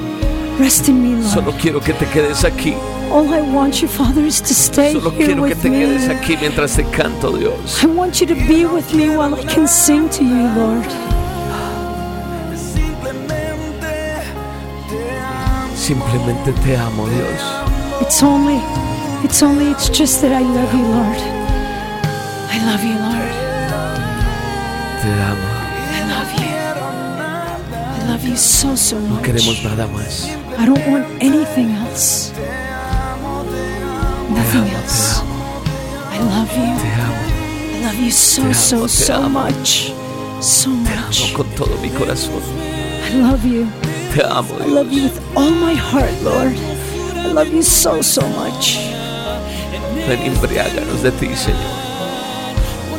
Rest 0.61 0.87
in 0.89 1.01
me, 1.01 1.15
Lord. 1.21 1.33
Solo 1.33 1.51
quiero 1.59 1.79
que 1.81 1.93
te 1.93 2.05
quedes 2.05 2.43
aquí. 2.45 2.75
All 3.11 3.33
I 3.33 3.41
want 3.41 3.81
you, 3.81 3.87
Father, 3.87 4.21
is 4.23 4.39
to 4.41 4.53
stay 4.53 4.93
Solo 4.93 5.09
here 5.11 5.25
quiero 5.25 5.43
que 5.43 5.49
with 5.55 5.61
te 5.61 5.69
quedes 5.69 6.07
me. 6.07 6.13
aquí 6.13 6.37
mientras 6.39 6.75
te 6.75 6.83
canto, 6.85 7.31
Dios. 7.35 7.83
I 7.83 7.87
want 7.87 8.21
you 8.21 8.27
to 8.27 8.35
be 8.35 8.65
with 8.65 8.93
me 8.93 9.09
while 9.09 9.33
I 9.33 9.43
can 9.43 9.67
sing 9.67 10.07
to 10.09 10.23
you, 10.23 10.47
Lord. 10.55 10.87
Simplemente 15.75 16.51
te 16.63 16.75
amo, 16.77 17.07
Dios. 17.07 17.41
It's 18.01 18.21
only, 18.23 18.59
it's 19.23 19.41
only, 19.41 19.71
it's 19.71 19.89
just 19.89 20.21
that 20.21 20.31
I 20.31 20.41
love 20.41 20.73
you, 20.73 20.83
Lord. 20.85 21.17
I 22.49 22.57
love 22.65 22.83
you, 22.83 22.97
Lord. 22.97 23.31
Te 25.01 25.09
amo. 25.09 25.47
I 25.93 26.01
love 26.07 26.31
you. 26.39 26.51
I 28.03 28.07
love 28.07 28.23
you 28.23 28.35
so, 28.37 28.75
so 28.75 28.99
No 28.99 29.15
much. 29.15 29.23
queremos 29.23 29.63
nada 29.63 29.87
más. 29.87 30.29
I 30.61 30.65
don't 30.67 30.87
want 30.87 31.07
anything 31.23 31.71
else. 31.71 32.29
Nothing 34.29 34.61
amo, 34.61 34.77
else. 34.77 35.19
I 36.13 36.19
love 36.21 36.51
you. 36.53 36.69
I 36.69 37.81
love 37.81 37.95
you 37.95 38.11
so, 38.11 38.53
so, 38.53 38.85
so 38.85 39.27
much. 39.27 39.91
So 40.39 40.69
much. 40.69 41.33
con 41.33 41.47
todo 41.55 41.75
mi 41.81 41.89
corazón. 41.89 42.43
I 43.09 43.15
love 43.15 43.43
you. 43.43 43.65
Te 44.13 44.21
amo, 44.21 44.53
I 44.59 44.65
love 44.67 44.91
you 44.93 45.03
with 45.05 45.19
all 45.35 45.49
my 45.49 45.73
heart, 45.73 46.13
Lord. 46.21 46.53
I 46.53 47.31
love 47.33 47.51
you 47.51 47.63
so, 47.63 48.03
so 48.03 48.21
much. 48.21 48.77
Ven, 50.05 50.19
embriáganos 50.19 51.01
de 51.01 51.11
ti, 51.13 51.35
Señor. 51.35 51.57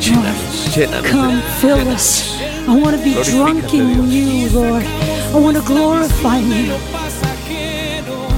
Llénanos, 0.01 0.75
llénanos 0.75 1.11
Come, 1.11 1.41
fill 1.61 1.87
us. 1.87 2.37
I 2.67 2.75
want 2.75 2.97
to 2.97 3.01
be 3.01 3.13
drunk 3.23 3.73
in 3.73 4.11
you, 4.11 4.49
Lord. 4.49 4.83
I 4.83 5.39
want 5.39 5.55
to 5.55 5.63
glorify 5.63 6.39
you. 6.39 7.02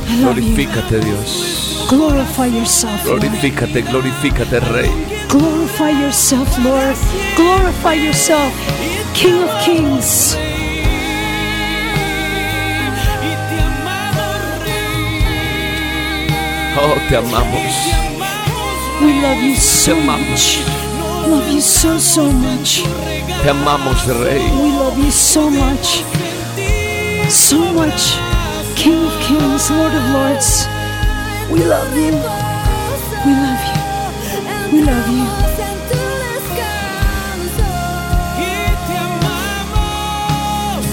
I 0.08 0.22
love 0.22 0.38
you. 0.38 0.44
Glorifícate, 0.56 1.00
Dios. 1.00 1.86
Glorify 1.90 2.46
yourself, 2.48 3.06
Lord. 3.06 3.22
Glorifícate, 3.22 3.82
glorifícate, 3.84 4.60
Rey. 4.72 4.90
Glorify 5.30 5.90
yourself, 5.92 6.48
Lord. 6.64 6.96
Glorify 7.36 7.94
yourself, 7.94 8.54
King 9.14 9.44
of 9.44 9.52
Kings. 9.64 10.36
Oh, 16.78 16.96
te 17.10 17.16
amamos. 17.16 17.74
We 19.02 19.22
love 19.22 19.42
you 19.42 19.56
so 19.56 19.94
Te 19.94 20.02
amamos. 20.02 20.30
much. 20.30 20.60
Love 21.28 21.52
you 21.52 21.62
so, 21.62 21.98
so 21.98 22.32
much. 22.32 22.84
Te 23.44 23.50
amamos, 23.50 24.06
Rey. 24.08 24.40
We 24.52 24.72
love 24.78 24.98
you 24.98 25.12
so 25.12 25.50
much. 25.50 26.04
So 27.30 27.58
much. 27.74 28.35
King 28.76 29.06
of 29.06 29.14
Kings, 29.22 29.70
Lord 29.72 29.94
of 29.94 30.06
Lords. 30.12 30.68
We 31.52 31.64
love 31.64 31.96
you. 31.96 32.12
We 33.26 33.32
love 33.46 33.64
you. 33.66 33.82
We 34.72 34.80
love 34.84 35.10
you. 35.10 35.26
te 38.88 38.96
amamos, 39.08 40.86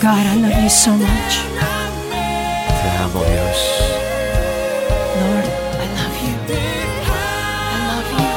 God, 0.00 0.24
I 0.26 0.36
love 0.36 0.58
you 0.62 0.70
so 0.70 0.92
much. 0.96 1.71
Te 3.12 3.18
Dios. 3.18 3.58
Lord, 5.20 5.44
I 5.76 5.86
love 5.98 6.16
you. 6.24 6.34
I 7.04 7.76
love 7.88 8.10
you. 8.12 8.32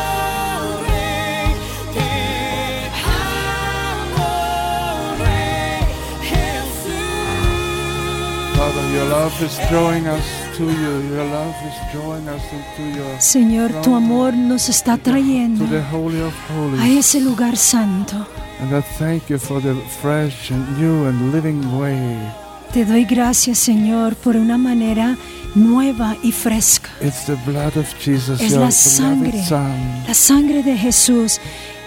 Father, 8.55 8.86
your 8.91 9.05
love 9.05 9.36
is 9.41 9.55
drawing 9.70 10.08
us 10.08 10.25
to 10.58 10.63
you. 10.63 11.01
Your 11.13 11.25
love 11.25 11.55
is 11.65 11.75
drawing 11.94 12.27
us 12.27 12.44
into 12.51 12.84
your 12.98 13.20
Señor, 13.20 13.82
tu 13.82 13.96
amor 13.96 14.34
nos 14.34 14.70
está 14.70 14.98
to 14.98 15.03
the 15.03 15.12
trayendo 15.12 15.65
holy 15.91 16.22
of 16.22 16.34
a 16.79 16.88
ese 16.89 17.22
lugar 17.22 17.55
santo. 17.55 18.27
And 18.60 18.74
I 18.74 18.82
thank 18.82 19.29
you 19.29 19.38
for 19.38 19.62
the 19.62 19.75
fresh 20.01 20.51
and 20.51 20.77
new 20.77 21.08
and 21.08 21.32
living 21.32 21.77
way. 21.77 22.45
Te 22.75 22.84
doy 22.84 23.05
gracias, 23.05 23.60
Señor, 23.60 24.17
por 24.17 24.36
una 24.36 24.58
manera 24.58 25.15
nueva 25.55 26.17
y 26.22 26.34
fresca. 26.34 26.89
It's 27.02 27.26
the 27.26 27.38
blood 27.45 27.78
of 27.78 27.88
Jesus, 28.04 28.41
Es 28.41 28.52
la 28.52 28.69
sangre. 28.69 29.41
La 29.50 30.13
sangre 30.13 30.62
de 30.62 30.78
Jesús, 30.78 31.39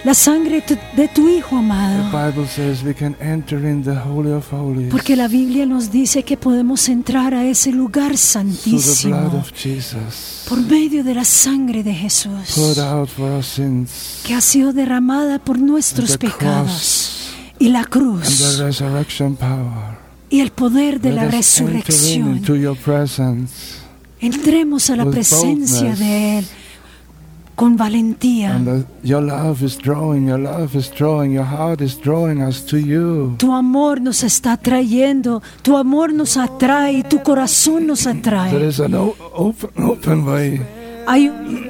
la 0.03 0.15
sangre 0.15 0.65
de 0.97 1.09
tu 1.09 1.29
Hijo 1.29 1.51
The 1.51 1.57
amado. 1.57 2.05
Bible 2.11 2.49
says 2.49 2.83
we 2.83 2.95
can 2.95 3.15
enter 3.21 3.59
in 3.67 3.83
the 3.83 3.99
holy 3.99 4.33
of 4.33 4.51
holies 4.51 4.91
Porque 4.91 5.15
la 5.15 5.29
Biblia 5.29 5.67
nos 5.67 5.91
dice 5.91 6.23
que 6.23 6.39
podemos 6.39 6.89
entrar 6.89 7.35
a 7.35 7.45
ese 7.45 7.71
lugar 7.71 8.17
santísimo 8.17 9.45
por 10.49 10.59
medio 10.59 11.05
de 11.05 11.15
la 11.15 11.27
sangre 11.27 11.83
de 11.83 11.93
Jesús 11.93 12.57
out 12.79 13.11
for 13.11 13.31
our 13.31 13.45
sins, 13.45 14.23
que 14.25 14.33
ha 14.33 14.41
sido 14.41 14.73
derramada 14.73 15.39
por 15.39 15.59
nuestros 15.59 16.17
pecados. 16.17 17.35
Y 17.59 17.69
la 17.69 17.85
cruz 17.85 18.39
the 18.39 18.65
resurrection 18.65 19.37
power. 19.37 19.98
Y 20.31 20.41
el 20.41 20.51
poder 20.51 21.01
de 21.01 21.13
la 21.13 21.25
Let 21.25 21.31
resurrección. 21.31 22.43
Entremos 24.21 24.91
a 24.91 24.97
la 24.97 25.05
presencia 25.11 25.95
de 25.95 26.39
Él 26.39 26.47
con 27.55 27.77
valentía. 27.77 28.57
Uh. 28.57 28.61
Tu 33.37 33.53
amor 33.53 34.01
nos 34.01 34.23
está 34.23 34.53
atrayendo, 34.53 35.43
tu 35.63 35.77
amor 35.77 36.13
nos 36.13 36.37
atrae, 36.37 37.03
tu 37.05 37.23
corazón 37.23 37.87
nos 37.87 38.05
There 38.05 38.19
atrae. 38.19 38.69
is 38.69 38.81
an 38.81 38.95
o- 38.95 39.15
open, 39.35 39.71
open 39.85 40.25
way. 40.25 40.61
Hay 41.07 41.29
un, 41.29 41.68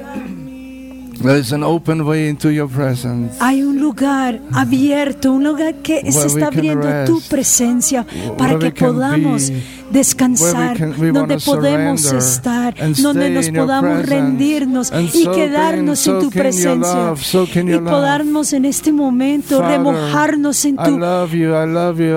There 1.21 1.37
is 1.37 1.51
an 1.51 1.63
open 1.63 2.05
way 2.05 2.29
into 2.29 2.49
your 2.49 2.69
presence. 2.69 3.37
hay 3.41 3.61
un 3.61 3.79
lugar 3.79 4.39
abierto, 4.53 5.33
un 5.33 5.43
lugar 5.43 5.75
que 5.75 6.09
se 6.11 6.27
está 6.27 6.47
abriendo 6.47 6.87
tu 7.05 7.15
rest. 7.17 7.29
presencia 7.29 8.05
para 8.37 8.57
que 8.57 8.71
podamos 8.71 9.49
be. 9.49 9.78
Descansar, 9.91 10.77
donde 11.11 11.37
podemos 11.39 12.05
estar, 12.11 12.75
donde 12.97 13.29
nos 13.29 13.49
podamos 13.49 14.05
rendirnos 14.05 14.91
y 15.13 15.27
quedarnos 15.27 16.05
en 16.07 16.19
tu 16.19 16.29
presencia 16.29 17.13
y 17.55 17.79
podarnos 17.79 18.53
en 18.53 18.65
este 18.65 18.91
momento 18.91 19.61
remojarnos 19.61 20.65
en 20.65 20.75
tu 20.77 20.99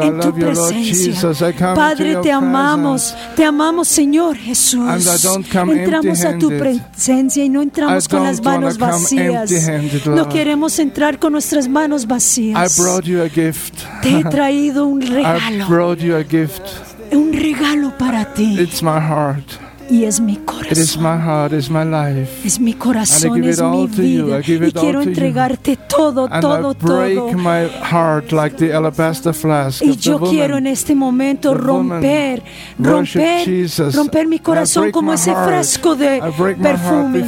en 0.03 0.21
tu 0.21 0.35
presencia. 0.35 1.35
Padre, 1.75 2.17
te 2.17 2.33
amamos, 2.33 3.15
te 3.37 3.45
amamos, 3.45 3.89
Señor 3.89 4.37
Jesús. 4.37 4.89
Entramos 5.73 6.25
a 6.25 6.39
tu 6.39 6.49
presencia 6.49 7.45
y 7.45 7.49
no 7.49 7.63
entramos 7.63 8.09
con 8.09 8.23
las 8.25 8.43
manos 8.43 8.79
vacías. 8.79 9.51
No 10.07 10.29
queremos 10.29 10.79
entrar 10.79 11.19
con 11.19 11.33
nuestras 11.33 11.69
manos 11.69 12.07
vacías. 12.07 12.77
Te 14.03 14.19
he 14.19 14.25
traído 14.25 14.87
un 14.87 15.01
regalo, 15.07 15.67
un 17.17 17.33
regalo 17.33 17.97
para 17.99 18.25
ti. 18.35 18.59
It's 18.61 18.83
my 18.83 19.01
heart. 19.01 19.72
Y 19.91 20.05
es 20.05 20.21
mi 20.21 20.33
It 20.71 20.79
is 20.79 20.97
my 20.97 21.03
corazón. 21.03 21.21
heart, 21.23 21.53
my 21.71 21.85
life. 21.85 22.47
Es 22.47 22.59
mi 22.61 22.73
corazón, 22.75 23.45
es 23.45 23.61
mi 23.61 23.87
vida. 23.87 24.39
Y 24.41 24.73
quiero 24.73 25.03
entregarte 25.03 25.77
todo, 25.89 26.29
And 26.31 26.41
todo, 26.41 26.75
todo. 26.75 27.33
my 27.35 27.69
heart 27.83 28.33
like 28.33 28.57
the 28.57 28.73
alabaster 28.73 29.35
flask 29.35 29.83
Y 29.83 29.97
yo 29.97 30.19
quiero 30.21 30.57
en 30.57 30.67
este 30.67 30.95
momento 30.95 31.53
romper, 31.55 32.43
romper, 32.79 33.45
Jesus. 33.45 33.95
romper 33.95 34.27
mi 34.27 34.39
corazón 34.39 34.85
break 34.85 34.95
como 34.95 35.11
my 35.11 35.15
ese 35.15 35.31
heart. 35.33 35.49
frasco 35.49 35.95
de 35.97 36.21
perfume 36.63 37.25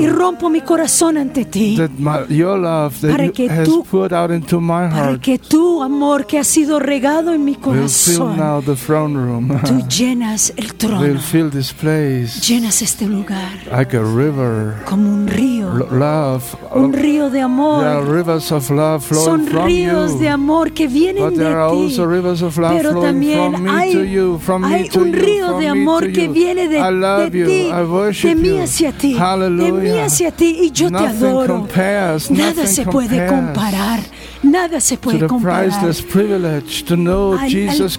y 0.00 0.06
rompo 0.08 0.50
mi 0.50 0.60
corazón 0.62 1.18
ante 1.18 1.44
ti 1.44 1.76
That 1.76 1.90
my, 1.98 2.34
your 2.34 2.58
love 2.58 3.00
that 3.00 3.10
Para 3.10 3.28
que 3.30 3.48
has 3.50 3.68
tú- 3.68 3.84
poured 3.84 4.12
out 4.12 4.30
into 4.30 4.60
my 4.60 4.88
para 4.88 5.10
heart 5.10 5.20
que 5.20 5.38
tu 5.38 5.82
amor 5.82 6.26
que 6.26 6.38
ha 6.38 6.44
sido 6.44 6.78
regado 6.80 7.32
en 7.32 7.44
mi 7.44 7.54
corazón, 7.54 8.36
now 8.36 8.60
the 8.62 8.74
throne 8.74 9.14
room. 9.14 9.48
tú 9.64 9.86
llenas 9.88 10.52
el 10.56 10.74
trono, 10.78 11.18
fill 11.20 11.50
this 11.50 11.72
place 11.72 12.07
llenas 12.40 12.82
este 12.82 13.06
lugar 13.06 13.50
like 13.70 13.96
a 13.96 14.02
river. 14.02 14.74
como 14.84 15.08
un 15.12 15.26
río, 15.28 15.70
L- 15.74 15.98
love. 15.98 16.44
un 16.74 16.92
río 16.92 17.24
de 17.30 17.38
There 17.38 17.42
are 17.42 17.98
amor. 18.00 18.08
rivers 18.16 18.50
of 18.52 18.68
love 18.70 19.04
flowing 19.04 19.24
Son 19.24 19.46
from 19.46 19.66
ríos 19.66 20.12
you. 20.12 20.18
de 20.20 20.28
amor 20.28 20.72
que 20.72 20.86
vienen 20.88 21.22
But 21.24 21.34
de 21.34 21.38
there 21.44 21.54
are 21.56 21.70
ti. 21.72 21.82
also 21.84 22.06
rivers 22.06 22.42
of 22.42 22.56
love 22.58 22.76
Pero 22.76 23.00
también 23.00 23.52
from 23.52 23.62
me 23.62 23.70
hay, 23.70 23.92
to 23.92 24.04
you, 24.04 24.38
from 24.38 24.62
me 24.62 24.68
hay 24.68 24.88
to 24.88 25.00
un 25.00 25.12
you, 25.12 25.12
río 25.20 25.58
de 25.58 25.68
amor 25.68 26.12
que 26.12 26.28
viene 26.28 26.68
de, 26.68 26.78
I 26.78 26.90
love 26.92 27.30
de 27.30 27.38
you, 27.38 27.46
ti, 27.46 27.68
I 27.68 27.82
worship 27.84 28.28
de 28.28 28.34
mí 28.34 28.58
hacia 28.58 28.92
ti, 28.92 29.08
de 29.08 29.14
mí 29.14 29.20
Hallelujah. 29.20 30.04
hacia 30.06 30.30
ti, 30.30 30.58
y 30.62 30.70
yo 30.72 30.90
te 30.90 30.96
adoro. 30.96 31.54
compares, 31.54 32.30
Nada 32.30 32.50
nothing 32.54 32.66
se 32.66 32.84
puede 32.84 33.26
comparar, 33.26 34.00
nada 34.42 34.80
se 34.80 34.96
puede 34.96 35.26
comparar 35.26 35.68
priceless 35.68 36.02
privilege 36.02 36.84
to 36.84 36.94
know 36.94 37.34
al, 37.34 37.50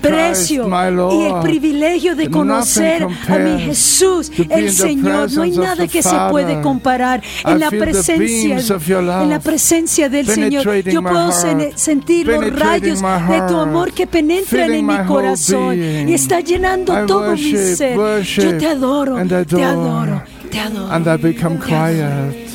precio 0.01 0.67
y 1.11 1.25
el 1.25 1.41
privilegio 1.41 2.15
de 2.15 2.29
conocer 2.29 3.03
a 3.03 3.37
mi 3.37 3.59
Jesús, 3.61 4.31
el 4.49 4.71
Señor. 4.71 5.31
No 5.31 5.41
hay 5.43 5.51
nada 5.51 5.87
que 5.87 6.01
se 6.01 6.15
puede 6.29 6.61
comparar 6.61 7.21
en 7.45 7.59
la 7.59 7.69
presencia, 7.69 8.55
beams 8.55 8.71
of 8.71 8.87
your 8.87 9.03
love 9.03 9.23
en 9.23 9.29
la 9.29 9.39
presencia 9.39 10.09
del 10.09 10.27
Señor. 10.27 10.63
penetrating 10.63 10.93
Yo 10.93 11.01
my 11.01 11.09
puedo 11.09 11.31
sentir 11.75 12.27
los 12.27 12.59
rayos 12.59 13.01
de 13.01 13.41
tu 13.47 13.57
amor 13.57 13.91
que 13.91 14.07
penetran 14.07 14.71
en 14.71 14.85
mi 14.85 14.97
corazón 15.05 15.77
y 15.77 16.13
está 16.13 16.39
llenando 16.39 16.93
todo 17.05 17.35
mi 17.35 17.55
ser. 17.55 17.97
Yo 18.23 18.57
te 18.57 18.67
adoro, 18.67 19.17
and 19.17 19.29
te 19.29 19.63
adoro, 19.63 20.23
te 20.49 20.59
adoro. 20.59 20.91
And 20.91 21.07
I 21.07 21.17
become 21.17 21.59
quiet 21.59 22.49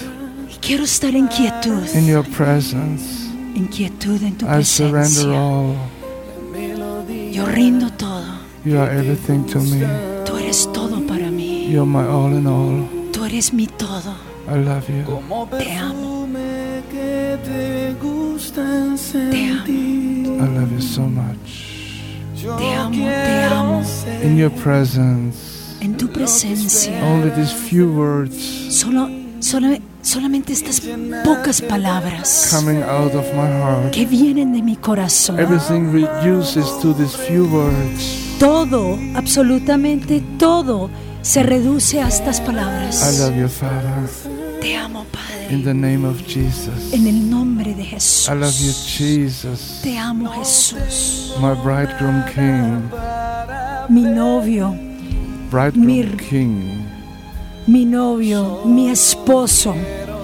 Quiero 0.61 0.85
estar 0.85 1.15
en 1.15 1.27
quietud, 1.27 1.95
in 1.95 2.07
your 2.07 2.25
presence. 2.25 3.24
En 3.55 3.67
quietud 3.67 4.23
en 4.23 4.37
tu 4.37 4.47
I 4.47 4.65
surrender 4.65 5.29
all. 5.29 5.77
Yo 7.33 7.47
rindo 7.47 7.91
todo. 7.93 8.25
You 8.65 8.79
are 8.79 8.91
everything 8.91 9.45
to 9.49 9.61
me. 9.61 9.85
Tú 10.25 10.37
eres 10.37 10.71
todo 10.73 11.07
para 11.07 11.31
mí. 11.31 11.69
You're 11.71 11.87
my 11.87 12.05
all 12.07 12.33
in 12.33 12.47
all. 12.47 12.89
Tú 13.13 13.25
eres 13.25 13.35
eres 13.35 13.53
mi 13.53 13.67
todo. 13.67 14.15
I 14.47 14.59
love 14.59 14.89
you. 14.89 15.03
Te 15.59 15.73
amo. 15.73 16.27
que 16.91 17.39
te 17.45 17.95
gusta 18.01 18.63
Te 19.31 19.51
amo. 19.51 20.45
I 20.45 20.49
love 20.49 20.73
you 20.73 20.81
so 20.81 21.03
much. 21.03 21.75
Te 22.37 22.75
amo. 22.75 22.93
Te 22.93 23.45
amo. 23.45 23.83
In 24.23 24.37
your 24.37 24.51
presence, 24.51 25.77
En 25.81 25.97
tu 25.97 26.07
presencia. 26.09 27.03
only 27.03 27.31
these 27.31 27.53
few 27.53 27.93
words 27.93 28.37
Solo, 28.71 29.09
solo, 29.41 29.77
solamente 30.05 30.53
estas 30.53 30.81
pocas 31.25 31.61
palabras 31.63 32.49
coming 32.51 32.83
out 32.83 33.15
of 33.15 33.25
my 33.35 33.49
heart. 33.49 33.91
que 33.93 34.07
vienen 34.07 34.53
de 34.53 34.63
mi 34.63 34.77
corazón. 34.77 35.39
Everything 35.41 35.91
reduces 35.93 36.67
to 36.81 36.93
these 36.95 37.17
few 37.17 37.47
words. 37.47 38.37
Todo, 38.39 38.99
absolutamente 39.17 40.23
todo, 40.39 40.91
se 41.23 41.43
reduce 41.43 42.01
a 42.03 42.09
estas 42.09 42.39
I 42.41 42.43
palabras. 42.43 43.19
love 43.19 43.37
you, 43.37 43.49
Father. 43.49 44.09
Te 44.61 44.77
amo, 44.77 45.05
Padre. 45.11 45.55
In 45.55 45.63
the 45.65 45.75
name 45.75 46.07
of 46.07 46.21
Jesus. 46.27 46.93
En 46.93 47.07
el 47.07 47.29
nombre 47.31 47.75
de 47.75 47.83
I 47.85 47.91
love 48.35 48.53
you, 48.61 48.73
Jesús. 48.73 48.97
Jesus. 48.99 49.81
Te 49.83 49.99
amo, 49.99 50.31
Jesús. 50.33 51.35
My 51.41 51.55
bridegroom 51.63 52.25
king. 52.35 52.91
Mi 53.89 54.03
novio, 54.03 54.75
Bridegroom 55.51 55.87
Mir- 55.87 56.17
king. 56.17 56.84
Mi 57.67 57.85
novio, 57.85 58.63
mi 58.65 58.91
esposo. 58.91 59.75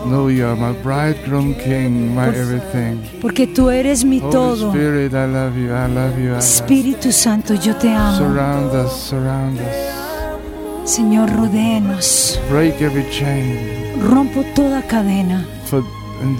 No, 0.07 0.29
you 0.29 0.47
are 0.47 0.57
my 0.57 0.73
bridegroom 0.83 1.55
king, 1.55 2.15
my 2.15 2.29
everything. 2.29 3.03
Porque 3.21 3.47
tú 3.47 3.71
eres 3.71 4.05
mi 4.05 4.19
Holy 4.19 4.33
todo. 4.33 4.71
Spirit, 4.71 5.13
I 5.13 5.27
love 5.27 5.57
you, 5.59 5.73
I 5.73 5.87
love 5.87 6.19
you, 6.19 6.31
I 6.31 6.33
love 6.33 6.33
you. 6.33 6.35
Espíritu 6.37 7.13
Santo, 7.13 7.55
yo 7.55 7.77
te 7.77 7.93
amo. 7.93 8.17
Surround 8.17 8.75
us, 8.75 8.93
surround 8.93 9.59
us. 9.61 10.91
Señor, 10.91 11.31
rodéenos. 11.31 12.41
Break 12.51 12.81
every 12.81 13.05
chain. 13.11 13.59
Rompo 14.09 14.43
toda 14.55 14.83
cadena. 14.83 15.45
For 15.67 15.85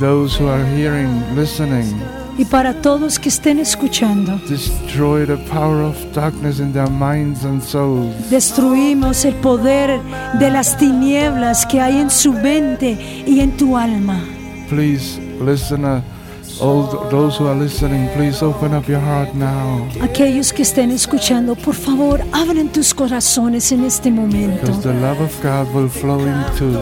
those 0.01 0.35
who 0.35 0.49
are 0.49 0.65
hearing, 0.75 1.23
listening, 1.37 1.95
Y 2.41 2.47
para 2.47 2.73
todos 2.73 3.19
que 3.19 3.29
estén 3.29 3.59
escuchando, 3.59 4.41
destroy 4.49 5.27
the 5.27 5.37
power 5.51 5.83
of 5.85 5.95
darkness 6.15 6.59
in 6.59 6.73
their 6.73 6.89
minds 6.89 7.45
and 7.45 7.61
souls. 7.63 8.15
destruimos 8.31 9.27
el 9.27 9.35
poder 9.43 10.01
de 10.39 10.51
las 10.51 10.79
tinieblas 10.79 11.67
que 11.67 11.83
hay 11.83 11.99
en 11.99 12.09
su 12.09 12.33
mente 12.33 13.25
y 13.27 13.41
en 13.41 13.55
tu 13.59 13.77
alma. 13.77 14.19
Please, 14.71 15.21
listener, 15.45 16.03
all 16.63 16.89
th- 16.89 17.11
those 17.11 17.37
who 17.39 17.47
are 17.47 17.55
listening, 17.63 18.09
please 18.17 18.43
open 18.43 18.73
up 18.75 18.87
your 18.89 19.01
heart 19.03 19.35
now. 19.35 19.87
Aquellos 20.01 20.51
que 20.51 20.63
estén 20.63 20.91
escuchando, 20.93 21.55
por 21.55 21.75
favor, 21.75 22.23
abran 22.33 22.69
tus 22.73 22.95
corazones 22.95 23.71
en 23.71 23.85
este 23.85 24.11
momento. 24.11 24.63
Because 24.63 24.81
the 24.81 24.95
love 24.95 25.21
of 25.21 25.31
God 25.43 25.69
will 25.75 25.91
flow 25.91 26.21
into 26.21 26.81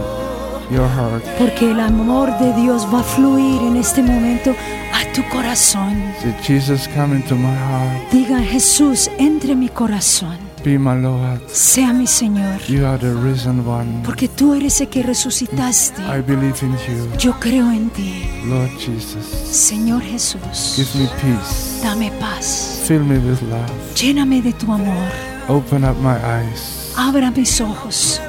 your 0.70 0.88
heart. 0.88 1.22
Porque 1.38 1.70
el 1.70 1.81
amor 1.81 2.37
de 2.38 2.52
Dios 2.61 2.87
va 2.92 3.00
a 3.00 3.02
fluir 3.02 3.61
en 3.62 3.76
este 3.76 4.02
momento 4.02 4.54
a 4.92 5.12
tu 5.12 5.22
corazón. 5.28 5.94
Say, 6.20 6.35
Jesus, 6.42 6.88
come 6.94 7.16
into 7.16 7.35
my 7.35 7.54
heart. 7.54 8.11
Diga, 8.12 8.38
Jesús, 8.40 9.11
entre 9.18 9.54
mi 9.54 9.68
corazón. 9.68 10.37
Be 10.64 10.76
my 10.78 11.00
Lord. 11.00 11.40
Sea 11.48 11.92
mi 11.92 12.07
Señor. 12.07 12.61
You 12.68 12.85
are 12.85 12.98
the 12.98 13.14
risen 13.14 13.66
one. 13.66 14.02
Porque 14.04 14.28
tú 14.28 14.54
eres 14.54 14.81
el 14.81 14.88
que 14.88 15.02
resucitaste. 15.02 16.02
I 16.02 16.20
believe 16.20 16.57
in 16.62 16.72
you, 16.72 17.16
Yo 17.16 17.33
creo 17.38 17.70
en 17.70 17.90
ti. 17.90 18.24
Lord 18.44 18.70
Jesus. 18.78 19.24
Señor 19.24 20.02
Jesús, 20.02 20.74
Give 20.76 20.88
me 21.00 21.09
peace. 21.22 21.81
dame 21.83 22.11
paz. 22.20 22.83
Fill 22.87 23.04
me 23.04 23.18
with 23.18 23.40
love. 23.42 23.70
Lléname 23.94 24.42
de 24.42 24.52
tu 24.52 24.72
amor. 24.72 25.09
Open 25.48 25.83
up 25.85 25.96
my 26.02 26.16
eyes 26.22 26.92
Abra 26.96 27.31
mis 27.31 27.59
ojos 27.62 28.20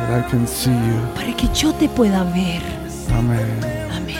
that 0.00 0.24
I 0.24 0.30
can 0.30 0.46
see 0.46 0.70
you. 0.70 1.00
para 1.14 1.32
que 1.36 1.48
yo 1.54 1.72
te 1.74 1.88
pueda 1.88 2.24
ver. 2.24 2.62
Amen. 3.12 3.60
Amén. 3.92 4.16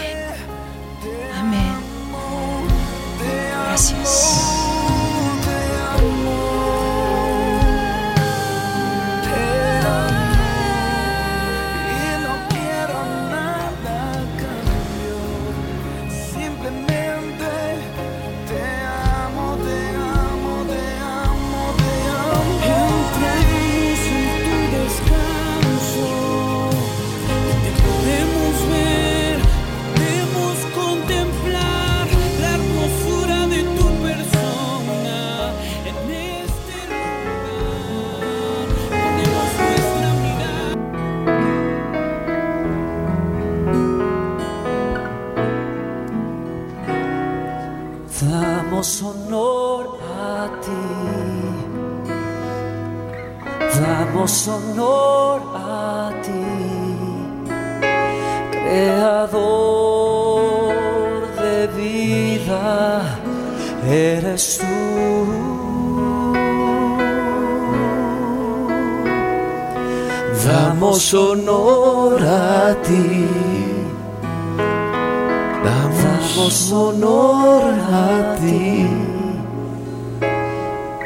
Amén. 1.38 1.74
Gracias. 3.18 4.19
Damos 48.80 49.02
honor 49.02 49.98
a 50.16 50.48
ti. 50.62 50.84
Damos 53.78 54.48
honor 54.48 55.38
a 55.54 56.10
ti. 56.22 56.46
Creador 58.50 59.36
de 61.42 61.66
vida, 61.76 62.64
eres 63.86 64.44
tú. 64.60 64.80
Damos 70.42 71.12
honor 71.12 72.18
a 72.22 72.74
ti. 72.82 73.79
Damos 76.30 76.72
honor 76.72 77.74
a 77.92 78.36
ti. 78.36 78.86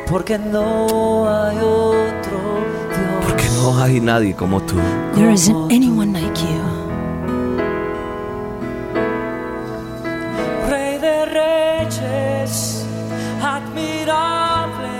Porque 0.08 0.38
no 0.38 1.26
hay 1.28 1.56
otro 1.56 2.38
Dios. 2.90 3.24
Porque 3.26 3.44
no 3.56 3.82
hay 3.82 4.00
nadie 4.00 4.34
como 4.34 4.60
tú. 4.60 4.76
There 5.14 5.32
isn't 5.32 5.72
anyone 5.72 6.12
like 6.12 6.38
you. 6.40 6.60
Rey 10.68 10.98
de 10.98 11.24
reyes, 11.24 12.84
admirable, 13.42 14.90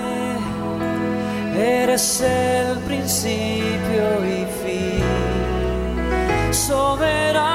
eres 1.55 2.21
el 2.21 2.79
principio 2.79 4.25
y 4.25 4.45
fin, 4.63 5.03
soberano 6.51 7.54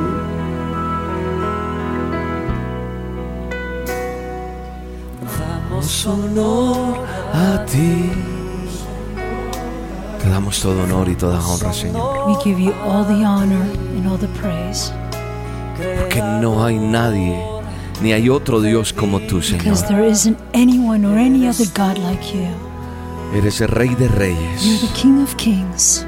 Damos 6.03 6.05
honor 6.07 7.05
a 7.33 7.65
ti. 7.65 8.11
Te 10.19 10.29
damos 10.29 10.59
todo 10.59 10.83
honor 10.83 11.09
y 11.09 11.15
toda 11.15 11.39
honra, 11.39 11.71
Señor. 11.73 12.27
We 12.27 12.35
give 12.43 12.59
you 12.59 12.73
all 12.83 13.05
the 13.05 13.23
honor 13.23 13.61
and 13.95 14.07
all 14.07 14.17
the 14.17 14.27
praise 14.39 14.91
Porque 15.77 16.21
no 16.41 16.63
hay 16.63 16.77
nadie, 16.77 17.43
ni 18.01 18.13
hay 18.13 18.29
otro 18.29 18.61
Dios 18.61 18.93
como 18.93 19.19
tú, 19.19 19.41
Señor. 19.41 19.63
because 19.63 19.87
there 19.87 20.03
isn't 20.03 20.39
anyone 20.53 21.05
or 21.05 21.17
any 21.17 21.47
other 21.47 21.65
God 21.75 21.97
like 21.99 22.33
you. 22.33 22.47
Eres 23.35 23.61
el 23.61 23.67
Rey 23.69 23.93
de 23.95 24.05
You're 24.05 24.17
Reyes. 24.17 24.81
the 24.81 24.99
King 24.99 25.21
of 25.21 25.35
Kings, 25.37 26.05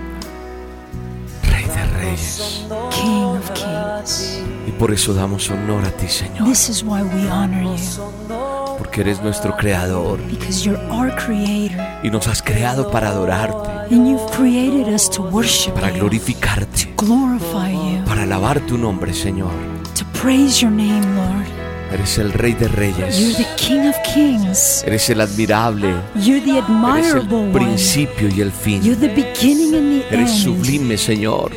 Rey 1.43 1.65
de 1.65 1.86
Reyes. 1.99 2.65
King 2.89 3.38
of 3.38 3.51
Kings. 3.53 4.39
Y 4.67 4.71
por 4.71 4.91
eso 4.91 5.13
damos 5.13 5.49
honor 5.49 5.86
a 5.86 5.91
ti, 5.91 6.08
Señor. 6.08 6.47
This 6.47 6.69
is 6.69 6.84
why 6.84 7.03
we 7.03 7.27
honor 7.29 7.62
you. 7.62 8.32
Porque 8.77 9.01
eres 9.01 9.21
nuestro 9.21 9.55
creador 9.57 10.19
because 10.29 10.63
you're 10.63 10.79
our 10.91 11.12
creator. 11.15 11.77
y 12.03 12.09
nos 12.09 12.27
has 12.27 12.41
creado 12.41 12.89
para 12.91 13.09
adorarte, 13.09 13.69
And 13.93 14.07
you've 14.07 14.25
created 14.31 14.88
us 14.93 15.09
to 15.12 15.21
worship 15.23 15.73
para 15.73 15.91
you, 15.91 15.99
glorificarte, 15.99 16.93
glorify 16.97 17.71
you, 17.71 18.03
para 18.05 18.23
alabar 18.23 18.59
tu 18.62 18.77
nombre, 18.77 19.13
Señor. 19.13 19.51
to 19.95 20.05
praise 20.19 20.62
your 20.62 20.71
name, 20.71 21.01
Lord. 21.15 21.45
Eres 21.91 22.17
el 22.17 22.33
Rey 22.33 22.53
de 22.53 22.65
You're 22.65 22.75
Reyes, 22.75 23.38
the 23.38 23.45
King 23.55 23.88
of 23.88 23.95
Kings. 24.15 24.83
eres 24.88 25.07
el 25.12 25.21
admirable, 25.21 25.93
You're 26.15 26.41
the 26.41 26.57
eres 26.57 26.63
admirable 26.63 27.21
el 27.21 27.49
one. 27.49 27.51
principio 27.53 28.29
y 28.36 28.41
el 28.41 28.51
fin. 28.51 28.81
You're 28.81 28.95
the 28.99 29.09
beginning 29.13 29.75
and 29.75 30.01
the 30.01 30.07
Eres 30.15 30.31
end. 30.31 30.39
sublime, 30.43 30.97
Señor, 30.97 31.51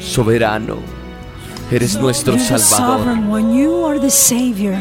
soberano. 0.00 0.78
Eres 1.70 1.96
nuestro 1.96 2.34
You're 2.36 2.48
the 2.48 2.58
Salvador. 2.58 2.98
sovereign 3.04 3.30
one. 3.30 3.56
You 3.56 3.86
are 3.86 3.98
the 4.00 4.10
Savior. 4.10 4.76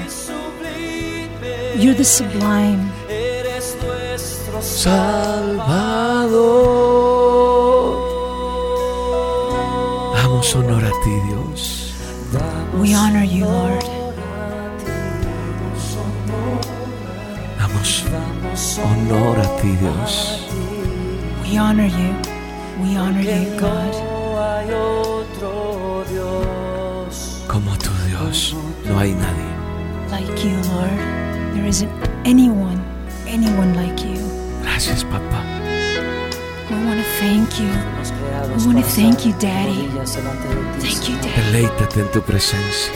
You're 1.75 1.95
the 1.95 2.03
sublime. 2.03 2.91
Eres 3.09 3.75
nuestro 3.81 4.61
Salvador. 4.61 6.33
Damos 10.15 10.55
honor 10.55 10.85
a 10.85 10.91
ti, 11.03 11.19
Dios. 11.27 11.93
We 12.79 12.93
honor 12.93 13.23
you, 13.23 13.45
Lord. 13.45 13.83
Damos 17.57 18.77
honor 18.77 19.39
a 19.39 19.61
ti, 19.61 19.75
Dios. 19.77 20.39
We 21.43 21.57
honor 21.57 21.87
you. 21.87 22.13
We 22.83 22.95
honor 22.97 23.21
you, 23.21 23.59
God. 23.59 23.93
No 23.93 24.39
hay 24.39 24.69
otro 24.73 26.03
Dios. 26.07 27.43
Como 27.47 27.75
tu 27.77 27.89
Dios, 28.07 28.55
no 28.85 28.99
hay 28.99 29.13
nadie. 29.13 29.51
Like 30.11 30.43
you, 30.43 30.55
Lord. 30.71 31.22
There 31.53 31.65
isn't 31.67 31.91
anyone, 32.25 32.81
anyone 33.27 33.73
like 33.75 34.03
you. 34.03 34.17
Gracias, 34.63 35.03
papá. 35.03 35.43
We 36.69 36.75
want 36.85 36.99
to 36.99 37.05
thank 37.19 37.59
you. 37.59 37.69
Nos 37.97 38.11
creados 38.11 38.63
I 38.63 38.67
wanna 38.67 38.81
thank 38.83 39.25
you, 39.25 39.33
Daddy. 39.39 39.73
de 39.73 39.87
rodillas 39.87 40.15
delante 40.15 40.47
de 40.47 40.55
ti, 40.79 40.87
Thank 40.87 41.09
you, 41.09 41.15
Daddy. 41.17 41.29
Dad. 41.29 41.51
Deleítate 41.51 41.99
en 42.01 42.11
tu 42.11 42.21
presencia. 42.21 42.93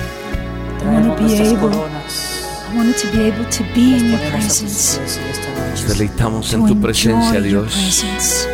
I 0.81 0.85
want 0.89 1.05
to 1.05 1.23
be 1.23 1.33
able. 1.35 1.69
I 1.73 2.75
wanted 2.75 2.97
to 2.97 3.07
be 3.11 3.27
able 3.27 3.45
to 3.49 3.63
be 3.73 3.95
in 3.97 4.11
your 4.11 4.19
Las 4.19 4.31
ponemos 4.31 4.45
a 4.45 4.47
tus 4.47 4.59
presence. 4.59 4.99
pies 4.99 5.17
y 5.17 5.29
esta 5.31 5.49
Nos 5.49 5.81
noche 5.81 5.87
deleitamos 5.93 6.49
To 6.49 6.55
en 6.55 6.61
tu 6.65 6.67
enjoy 6.73 6.81
presencia, 6.81 7.33
your 7.39 7.43
Dios. 7.43 7.73
presence. 7.73 8.47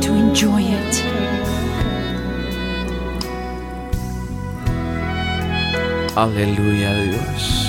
To 0.00 0.14
enjoy 0.14 0.62
it. 0.62 1.02
Aleluya, 6.16 6.94
Dios. 7.02 7.63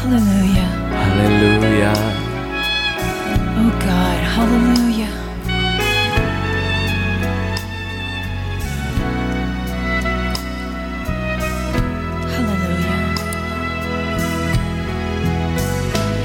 Hallelujah. 0.00 0.70
Aleluya. 0.96 1.92
Oh 3.60 3.70
God, 3.84 4.20
hallelujah. 4.34 5.12
Hallelujah. 12.32 13.00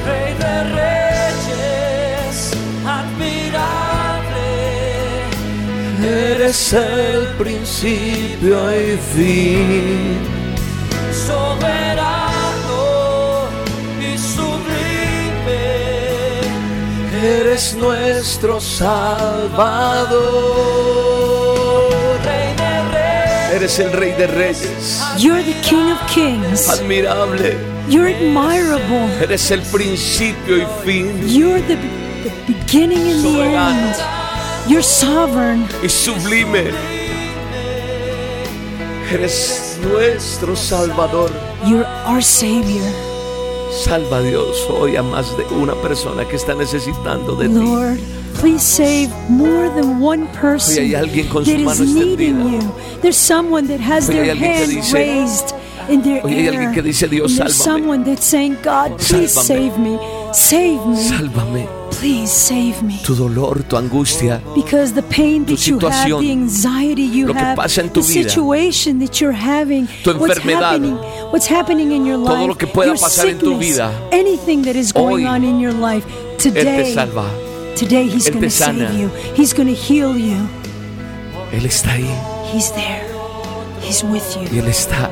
Rey 0.07 0.29
de 0.41 0.55
reyes, 0.79 2.37
admirable. 2.87 4.51
Eres 6.01 6.73
el 6.73 7.27
principio 7.37 8.55
y 8.71 8.97
fin. 9.11 10.34
Eres 17.55 17.73
nuestro 17.75 18.59
Salvador. 18.59 20.19
Rey 22.25 22.53
de 22.57 22.81
reyes, 22.91 23.53
Eres 23.53 23.79
el 23.79 23.93
Rey 23.93 24.11
de 24.11 24.27
Reyes. 24.27 25.01
You're 25.17 25.41
the 25.41 25.53
King 25.61 25.89
of 25.89 26.05
Kings. 26.13 26.67
Admirable. 26.67 27.55
You're 27.87 28.09
admirable. 28.09 29.09
Eres 29.21 29.51
el 29.51 29.61
principio 29.61 30.57
y 30.57 30.67
fin. 30.83 31.29
You're 31.29 31.61
the, 31.61 31.77
the 32.25 32.31
beginning 32.45 33.09
and 33.09 33.23
the 33.23 33.43
end. 33.43 33.95
You're 34.67 34.83
sovereign. 34.83 35.65
Y 35.81 35.87
sublime. 35.87 36.73
Eres 39.09 39.79
nuestro 39.81 40.57
Salvador. 40.57 41.31
You're 41.65 41.87
our 42.05 42.21
Savior. 42.21 43.14
Salva 43.83 44.21
Dios 44.21 44.57
hoy 44.69 44.95
a 44.95 45.03
más 45.03 45.35
de 45.37 45.43
una 45.55 45.73
persona 45.75 46.25
que 46.27 46.37
está 46.37 46.55
necesitando 46.55 47.35
de 47.35 47.47
ti. 47.49 47.53
Lord, 47.55 47.99
please 48.39 48.63
save 48.63 49.09
more 49.29 49.69
than 49.69 50.01
one 50.01 50.25
person 50.39 50.75
Hoy 50.77 50.79
hay 50.87 50.95
alguien 50.95 51.27
con 51.27 51.43
that 51.43 51.51
su 51.51 51.57
is 51.59 51.65
mano 51.65 51.83
needing 51.85 52.37
extendida. 52.37 52.63
you. 52.63 52.99
There's 53.01 53.17
someone 53.17 53.67
that 53.67 53.79
has 53.81 54.07
Hoy 54.09 54.15
hay 54.15 54.21
their 54.25 54.31
alguien 54.35 54.51
que 54.51 54.57
hand 54.57 54.71
dice- 54.71 54.93
raised 54.93 55.55
in 55.89 56.01
their 56.03 56.21
Hoy 56.23 56.33
hay 56.33 56.47
alguien 56.47 56.69
air. 56.69 56.73
que 56.73 56.81
dice, 56.81 57.07
"Dios, 57.07 57.31
And 57.31 57.39
there's 57.41 57.55
sálvame. 57.55 57.79
someone 57.81 58.03
that's 58.05 58.25
saying, 58.25 58.57
God, 58.63 58.97
please 58.97 59.33
Sálvame. 59.33 59.45
save 59.45 59.77
me. 59.77 59.99
Save 60.33 60.85
me. 60.87 60.97
Sálvame. 60.97 61.67
Please 61.99 62.31
save 62.31 62.81
me. 62.83 62.99
Tu 63.03 63.15
dolor, 63.15 63.63
tu 63.63 63.77
angustia, 63.77 64.41
Because 64.55 64.93
the 64.93 65.01
pain 65.03 65.45
Tu 65.45 65.55
that 65.55 65.65
you 65.67 65.79
have, 65.79 65.93
situación, 65.93 66.21
the 66.21 66.31
anxiety 66.31 67.03
you 67.05 67.27
lo 67.27 67.33
que 67.33 67.39
have, 67.41 67.55
pasa 67.55 67.81
en 67.81 67.89
tu 67.89 68.01
the 68.01 68.07
vida, 68.07 68.29
situation 68.29 68.99
that 68.99 69.19
you're 69.19 69.31
having, 69.35 69.87
tu 70.03 70.11
what's 70.13 70.35
enfermedad, 70.37 70.61
happening, 70.73 70.95
what's 71.31 71.47
happening 71.47 71.91
in 71.91 72.05
your 72.05 72.17
todo 72.17 72.35
life, 72.35 72.47
lo 72.47 72.55
que 72.55 72.67
pueda 72.67 72.87
your 72.91 72.97
pasar 72.99 73.27
en 73.29 73.39
tu 73.39 73.45
sickness, 73.57 73.77
vida, 73.77 73.91
anything 74.11 74.61
that 74.63 74.75
is 74.75 74.91
going 74.93 75.25
hoy, 75.25 75.25
on 75.25 75.43
in 75.43 75.59
your 75.59 75.73
life, 75.73 76.05
Él 76.05 76.37
te 76.37 76.51
today, 76.51 76.93
salva. 76.93 77.25
today 77.75 78.07
He's 78.07 78.27
Él 78.27 78.33
going 78.33 78.41
te 78.41 78.47
to 78.49 78.51
sana. 78.51 78.87
save 78.89 78.99
you. 78.99 79.09
He's 79.35 79.53
going 79.53 79.67
to 79.67 79.73
heal 79.75 80.15
you. 80.17 80.47
Él 81.51 81.65
está 81.65 81.91
ahí 81.93 82.09
He's 82.53 82.71
there. 82.71 83.03
He's 83.81 84.03
with 84.03 84.23
y 84.37 84.45
you. 84.55 84.61
Él 84.63 84.67
está 84.67 85.09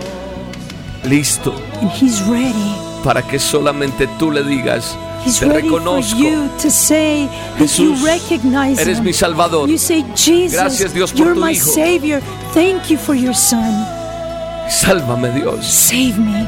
listo 1.05 1.53
And 1.81 1.89
He's 1.91 2.21
ready. 2.27 2.75
para 3.03 3.21
que 3.21 3.39
solamente 3.39 4.07
tú 4.19 4.31
le 4.31 4.43
digas, 4.43 4.95
te 5.31 5.45
reconozco, 5.45 6.17
you 6.17 6.49
to 6.61 6.69
say 6.69 7.27
that 7.27 7.59
Jesús, 7.59 7.99
you 7.99 8.05
recognize 8.05 8.81
eres 8.81 9.01
mi 9.01 9.13
Salvador. 9.13 9.69
You 9.69 9.77
say, 9.77 10.03
Jesus, 10.15 10.53
Gracias, 10.53 10.93
Dios, 10.93 11.11
por 11.11 11.19
you're 11.21 11.33
tu 11.35 11.39
my 11.41 11.51
Hijo." 11.53 11.71
Savior. 11.71 12.21
Thank 12.53 12.89
you 12.89 12.97
for 12.97 13.15
your 13.15 13.33
Son. 13.35 13.85
Sálvame 14.69 15.29
Dios. 15.31 15.65
Save 15.65 16.17
me. 16.17 16.47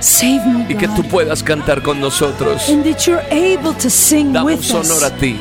Save 0.00 0.44
me, 0.46 0.66
Y 0.68 0.74
que 0.76 0.88
tú 0.88 1.02
puedas 1.04 1.42
cantar 1.42 1.82
con 1.82 2.00
nosotros. 2.00 2.68
And 2.68 2.84
that 2.84 3.06
you're 3.06 3.24
able 3.30 3.72
to 3.74 3.88
sing 3.90 4.28
with 4.44 4.60
Damos 4.60 4.70
honor 4.70 5.04
a 5.04 5.06
us. 5.08 5.18
ti, 5.18 5.38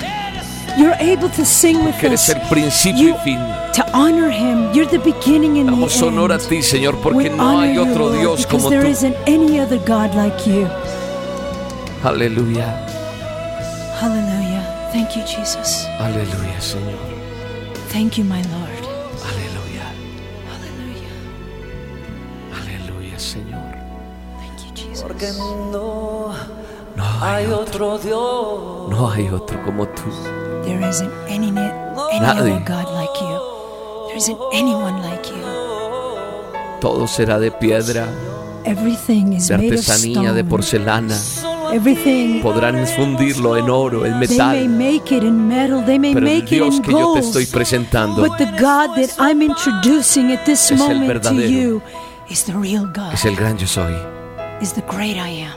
You're 0.77 0.95
able 0.99 1.29
to 1.29 1.45
sing 1.45 1.83
with 1.85 1.95
que 1.99 2.07
eres 2.07 2.29
us. 2.29 2.35
el 2.35 2.41
principio 2.49 3.09
You- 3.09 3.15
y 3.15 3.23
fin. 3.23 3.39
To 3.75 3.83
honor 3.93 4.29
Him. 4.31 4.71
You're 4.73 4.89
the 4.89 4.97
beginning 4.99 5.59
and 5.59 5.69
Damos 5.69 5.99
the 5.99 6.05
honor 6.05 6.31
a 6.31 6.35
end. 6.35 6.47
ti, 6.47 6.61
Señor, 6.63 6.95
We 6.95 7.01
porque 7.01 7.29
no 7.29 7.43
honor 7.43 7.63
hay 7.67 7.77
otro 7.77 8.11
Dios 8.11 8.45
como 8.47 8.69
there 8.69 8.83
tú. 8.83 8.89
isn't 8.89 9.15
any 9.27 9.59
other 9.59 9.77
God 9.85 10.15
like 10.15 10.35
you. 10.49 10.67
Aleluya, 12.05 12.69
Hallelujah. 13.99 14.61
Thank 14.93 15.15
you, 15.17 15.23
Jesus. 15.25 15.87
aleluya, 15.99 16.59
Señor. 16.61 17.01
Thank 17.89 18.17
you, 18.17 18.23
my 18.23 18.41
Lord. 18.53 18.83
Aleluya, 19.25 19.87
Hallelujah. 20.45 21.15
aleluya, 22.53 23.17
Señor. 23.17 23.73
Thank 24.37 24.57
you, 24.67 24.71
Jesus. 24.75 25.01
porque 25.01 25.31
no 25.73 26.29
No 26.95 27.03
hay 27.21 27.45
hay 27.45 27.51
otro, 27.51 27.93
otro 27.93 27.97
Dios. 27.97 28.89
no 28.91 29.09
hay 29.09 29.27
otro 29.29 29.57
como 29.65 29.87
tú. 29.87 30.11
There 30.63 30.79
isn't 30.87 31.11
any, 31.27 31.49
any 31.49 32.19
Nadie. 32.21 32.53
other 32.53 32.59
God 32.69 32.87
like 32.93 33.17
you. 33.19 33.39
There 34.09 34.17
isn't 34.17 34.37
anyone 34.53 35.01
like 35.01 35.27
you. 35.29 35.41
Todo 36.79 37.07
será 37.07 37.39
de 37.39 37.49
piedra, 37.51 38.05
Everything 38.63 39.33
is 39.33 39.47
de 39.47 39.57
made 39.57 39.73
of 39.73 39.79
artesanía, 39.79 40.33
de 40.33 40.41
stone. 40.41 40.49
porcelana. 40.49 41.17
Everything 41.73 42.41
Podrán 42.41 42.85
fundirlo 42.87 43.57
en 43.57 43.69
oro, 43.69 44.05
en 44.05 44.19
They 44.19 44.37
may 44.37 44.67
metal. 44.67 44.69
make 44.69 45.15
it 45.15 45.23
in 45.23 45.47
metal, 45.47 45.83
they 45.85 45.97
may 45.99 46.13
Pero 46.13 46.25
el 46.27 46.33
make 46.33 46.45
it 46.45 46.49
Dios 46.61 46.75
in 46.75 46.81
que 46.83 46.91
yo 46.91 46.97
te 46.97 47.03
gold. 47.03 47.17
estoy 47.23 47.45
presentando 47.47 48.21
But 48.21 48.37
the 48.37 48.45
God 48.59 48.95
that 48.95 49.09
I'm 49.19 49.41
introducing 49.41 50.31
at 50.31 50.45
this 50.45 50.71
Es 50.71 50.71
el 50.71 50.77
moment 50.77 51.07
to 51.23 51.29
verdadero. 51.29 51.49
you 51.49 51.81
is 52.29 52.43
the 52.45 52.53
real 52.53 52.85
God, 52.93 53.13
es 53.13 53.25
el 53.25 53.35
gran 53.35 53.57
yo 53.57 53.67
soy. 53.67 53.93
is 54.61 54.73
the 54.73 54.81
great 54.87 55.17
I 55.17 55.43
am. 55.43 55.55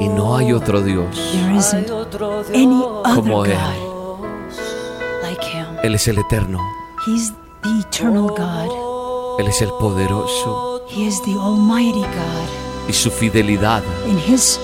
Y 0.00 0.08
no 0.08 0.36
hay 0.36 0.52
otro 0.52 0.82
Dios. 0.82 1.16
There 1.32 1.48
hay 1.50 1.58
isn't 1.58 1.90
otro 1.90 2.44
any 2.52 2.66
Dios. 2.66 3.02
other 3.06 3.14
Como 3.14 3.44
Él. 3.46 3.52
God 3.52 5.22
like 5.22 5.42
Him. 5.44 5.66
Él 5.82 5.94
es 5.94 6.08
el 6.08 6.18
eterno, 6.18 6.58
He's 7.06 7.32
the 7.62 7.70
eternal 7.88 8.28
God. 8.28 9.40
Él 9.40 9.46
es 9.46 9.62
el 9.62 9.70
poderoso. 9.80 10.82
He 10.88 11.06
is 11.06 11.20
the 11.22 11.32
Almighty 11.32 12.00
God. 12.02 12.71
Y 12.88 12.92
su 12.92 13.10
fidelidad, 13.10 13.82
In 14.08 14.18
His 14.18 14.58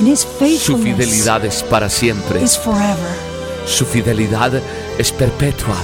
in 0.00 0.06
His 0.08 0.26
su 0.60 0.78
fidelidad 0.78 1.44
es 1.44 1.62
para 1.62 1.88
siempre. 1.88 2.42
is 2.42 2.56
forever. 2.58 3.14
Su 3.66 3.84
fidelidad 3.84 4.52
es 4.98 5.12
perpetua, 5.12 5.76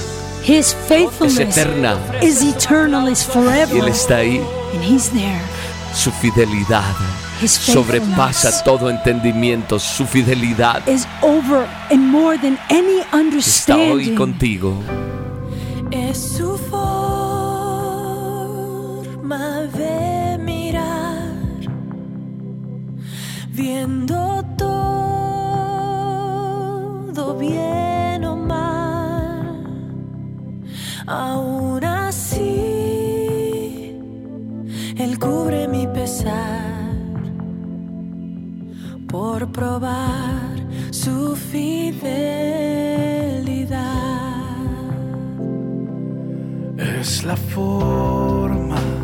His 0.43 0.49
es 0.49 0.75
faithfulness 0.87 1.57
eterna. 1.57 1.97
is 2.21 2.41
eternal, 2.41 3.07
is 3.09 3.21
Y 3.27 3.31
forever. 3.31 3.77
Él 3.77 3.87
está 3.87 4.17
ahí 4.17 4.41
And 4.73 4.83
He's 4.83 5.09
there 5.09 5.41
Su 5.93 6.11
fidelidad 6.11 6.83
His 7.41 7.51
sobrepasa 7.51 8.63
todo 8.63 8.89
entendimiento. 8.89 9.79
Su 9.79 10.05
fidelidad 10.05 10.85
is 10.87 11.07
over 11.21 11.65
and 11.89 12.01
more 12.11 12.37
than 12.37 12.57
any 12.69 12.99
está 12.99 13.11
hoy 13.13 13.19
understanding. 14.09 14.15
contigo. 14.15 14.73
Es 15.91 16.17
su 16.37 16.57
forma 17.89 19.61
de 19.75 20.28
viendo 23.61 24.17
todo 24.57 25.25
bien 27.37 28.23
o 28.23 28.35
mal. 28.37 29.63
Aún 31.05 31.83
así, 31.83 32.45
Él 34.97 35.19
cubre 35.19 35.67
mi 35.67 35.85
pesar 35.87 36.63
por 39.09 39.51
probar 39.51 40.55
su 40.91 41.35
fidelidad. 41.35 42.29
Es 46.77 47.25
la 47.25 47.35
forma 47.35 48.98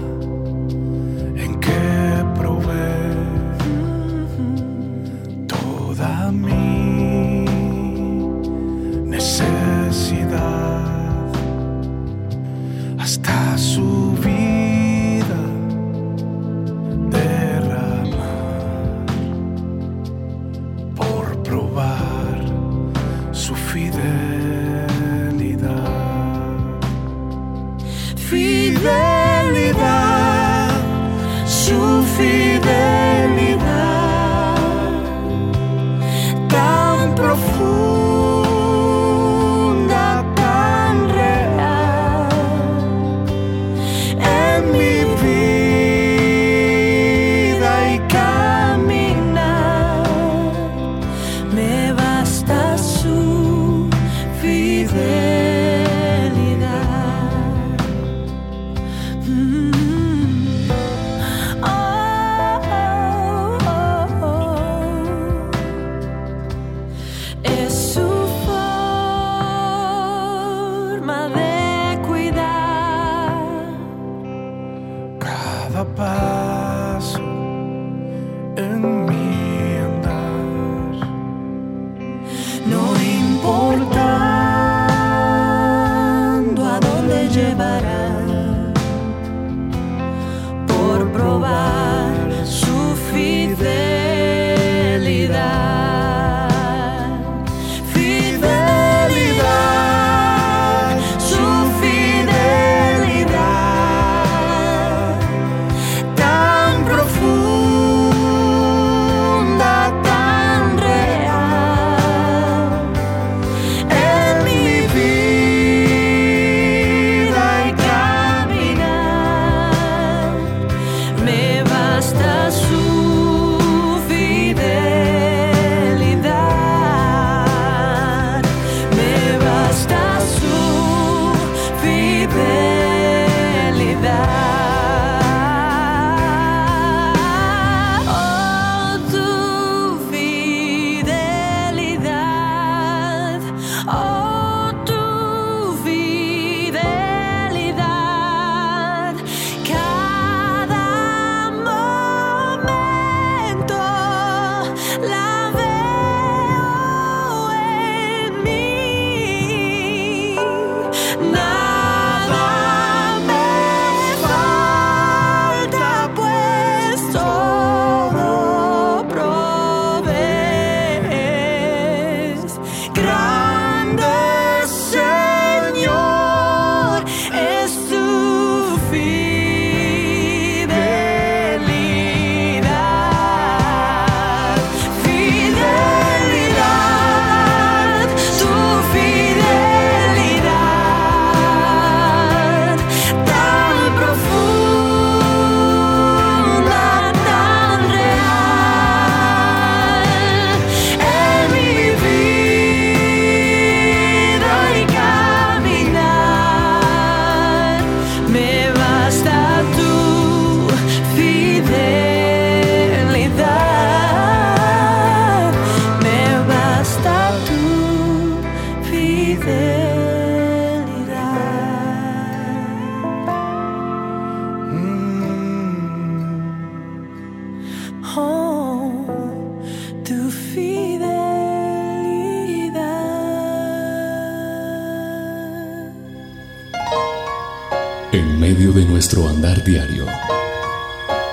diario, 239.66 240.05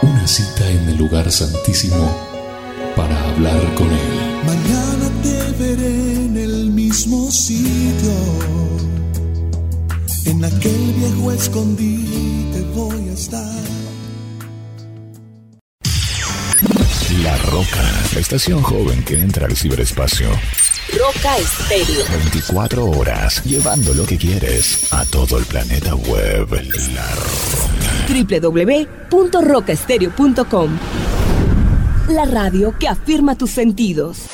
una 0.01 0.26
cita 0.26 0.68
en 0.68 0.89
el 0.89 0.97
lugar 0.97 1.30
santísimo 1.30 2.11
para 2.97 3.16
hablar 3.30 3.74
con 3.74 3.89
Él. 3.89 4.45
Mañana 4.47 5.11
te 5.22 5.62
veré 5.62 6.14
en 6.24 6.37
el 6.37 6.70
mismo 6.70 7.30
sitio. 7.30 8.12
En 10.24 10.45
aquel 10.45 10.93
viejo 10.95 11.33
escondite 11.33 12.62
voy 12.74 13.09
a 13.11 13.12
estar. 13.12 13.62
La 17.22 18.20
estación 18.20 18.62
joven 18.62 19.03
que 19.05 19.14
entra 19.14 19.47
al 19.47 19.57
ciberespacio. 19.57 20.28
Roca 20.99 21.39
Estéreo. 21.39 22.05
24 22.24 22.85
horas, 22.85 23.43
llevando 23.45 23.95
lo 23.95 24.05
que 24.05 24.18
quieres 24.18 24.93
a 24.93 25.05
todo 25.07 25.39
el 25.39 25.45
planeta 25.45 25.95
web. 25.95 26.49
La 26.95 27.14
Roca. 27.14 27.52
www.rocaestereo.com 28.09 30.79
La 32.09 32.25
radio 32.25 32.75
que 32.79 32.89
afirma 32.89 33.37
tus 33.37 33.51
sentidos. 33.51 34.32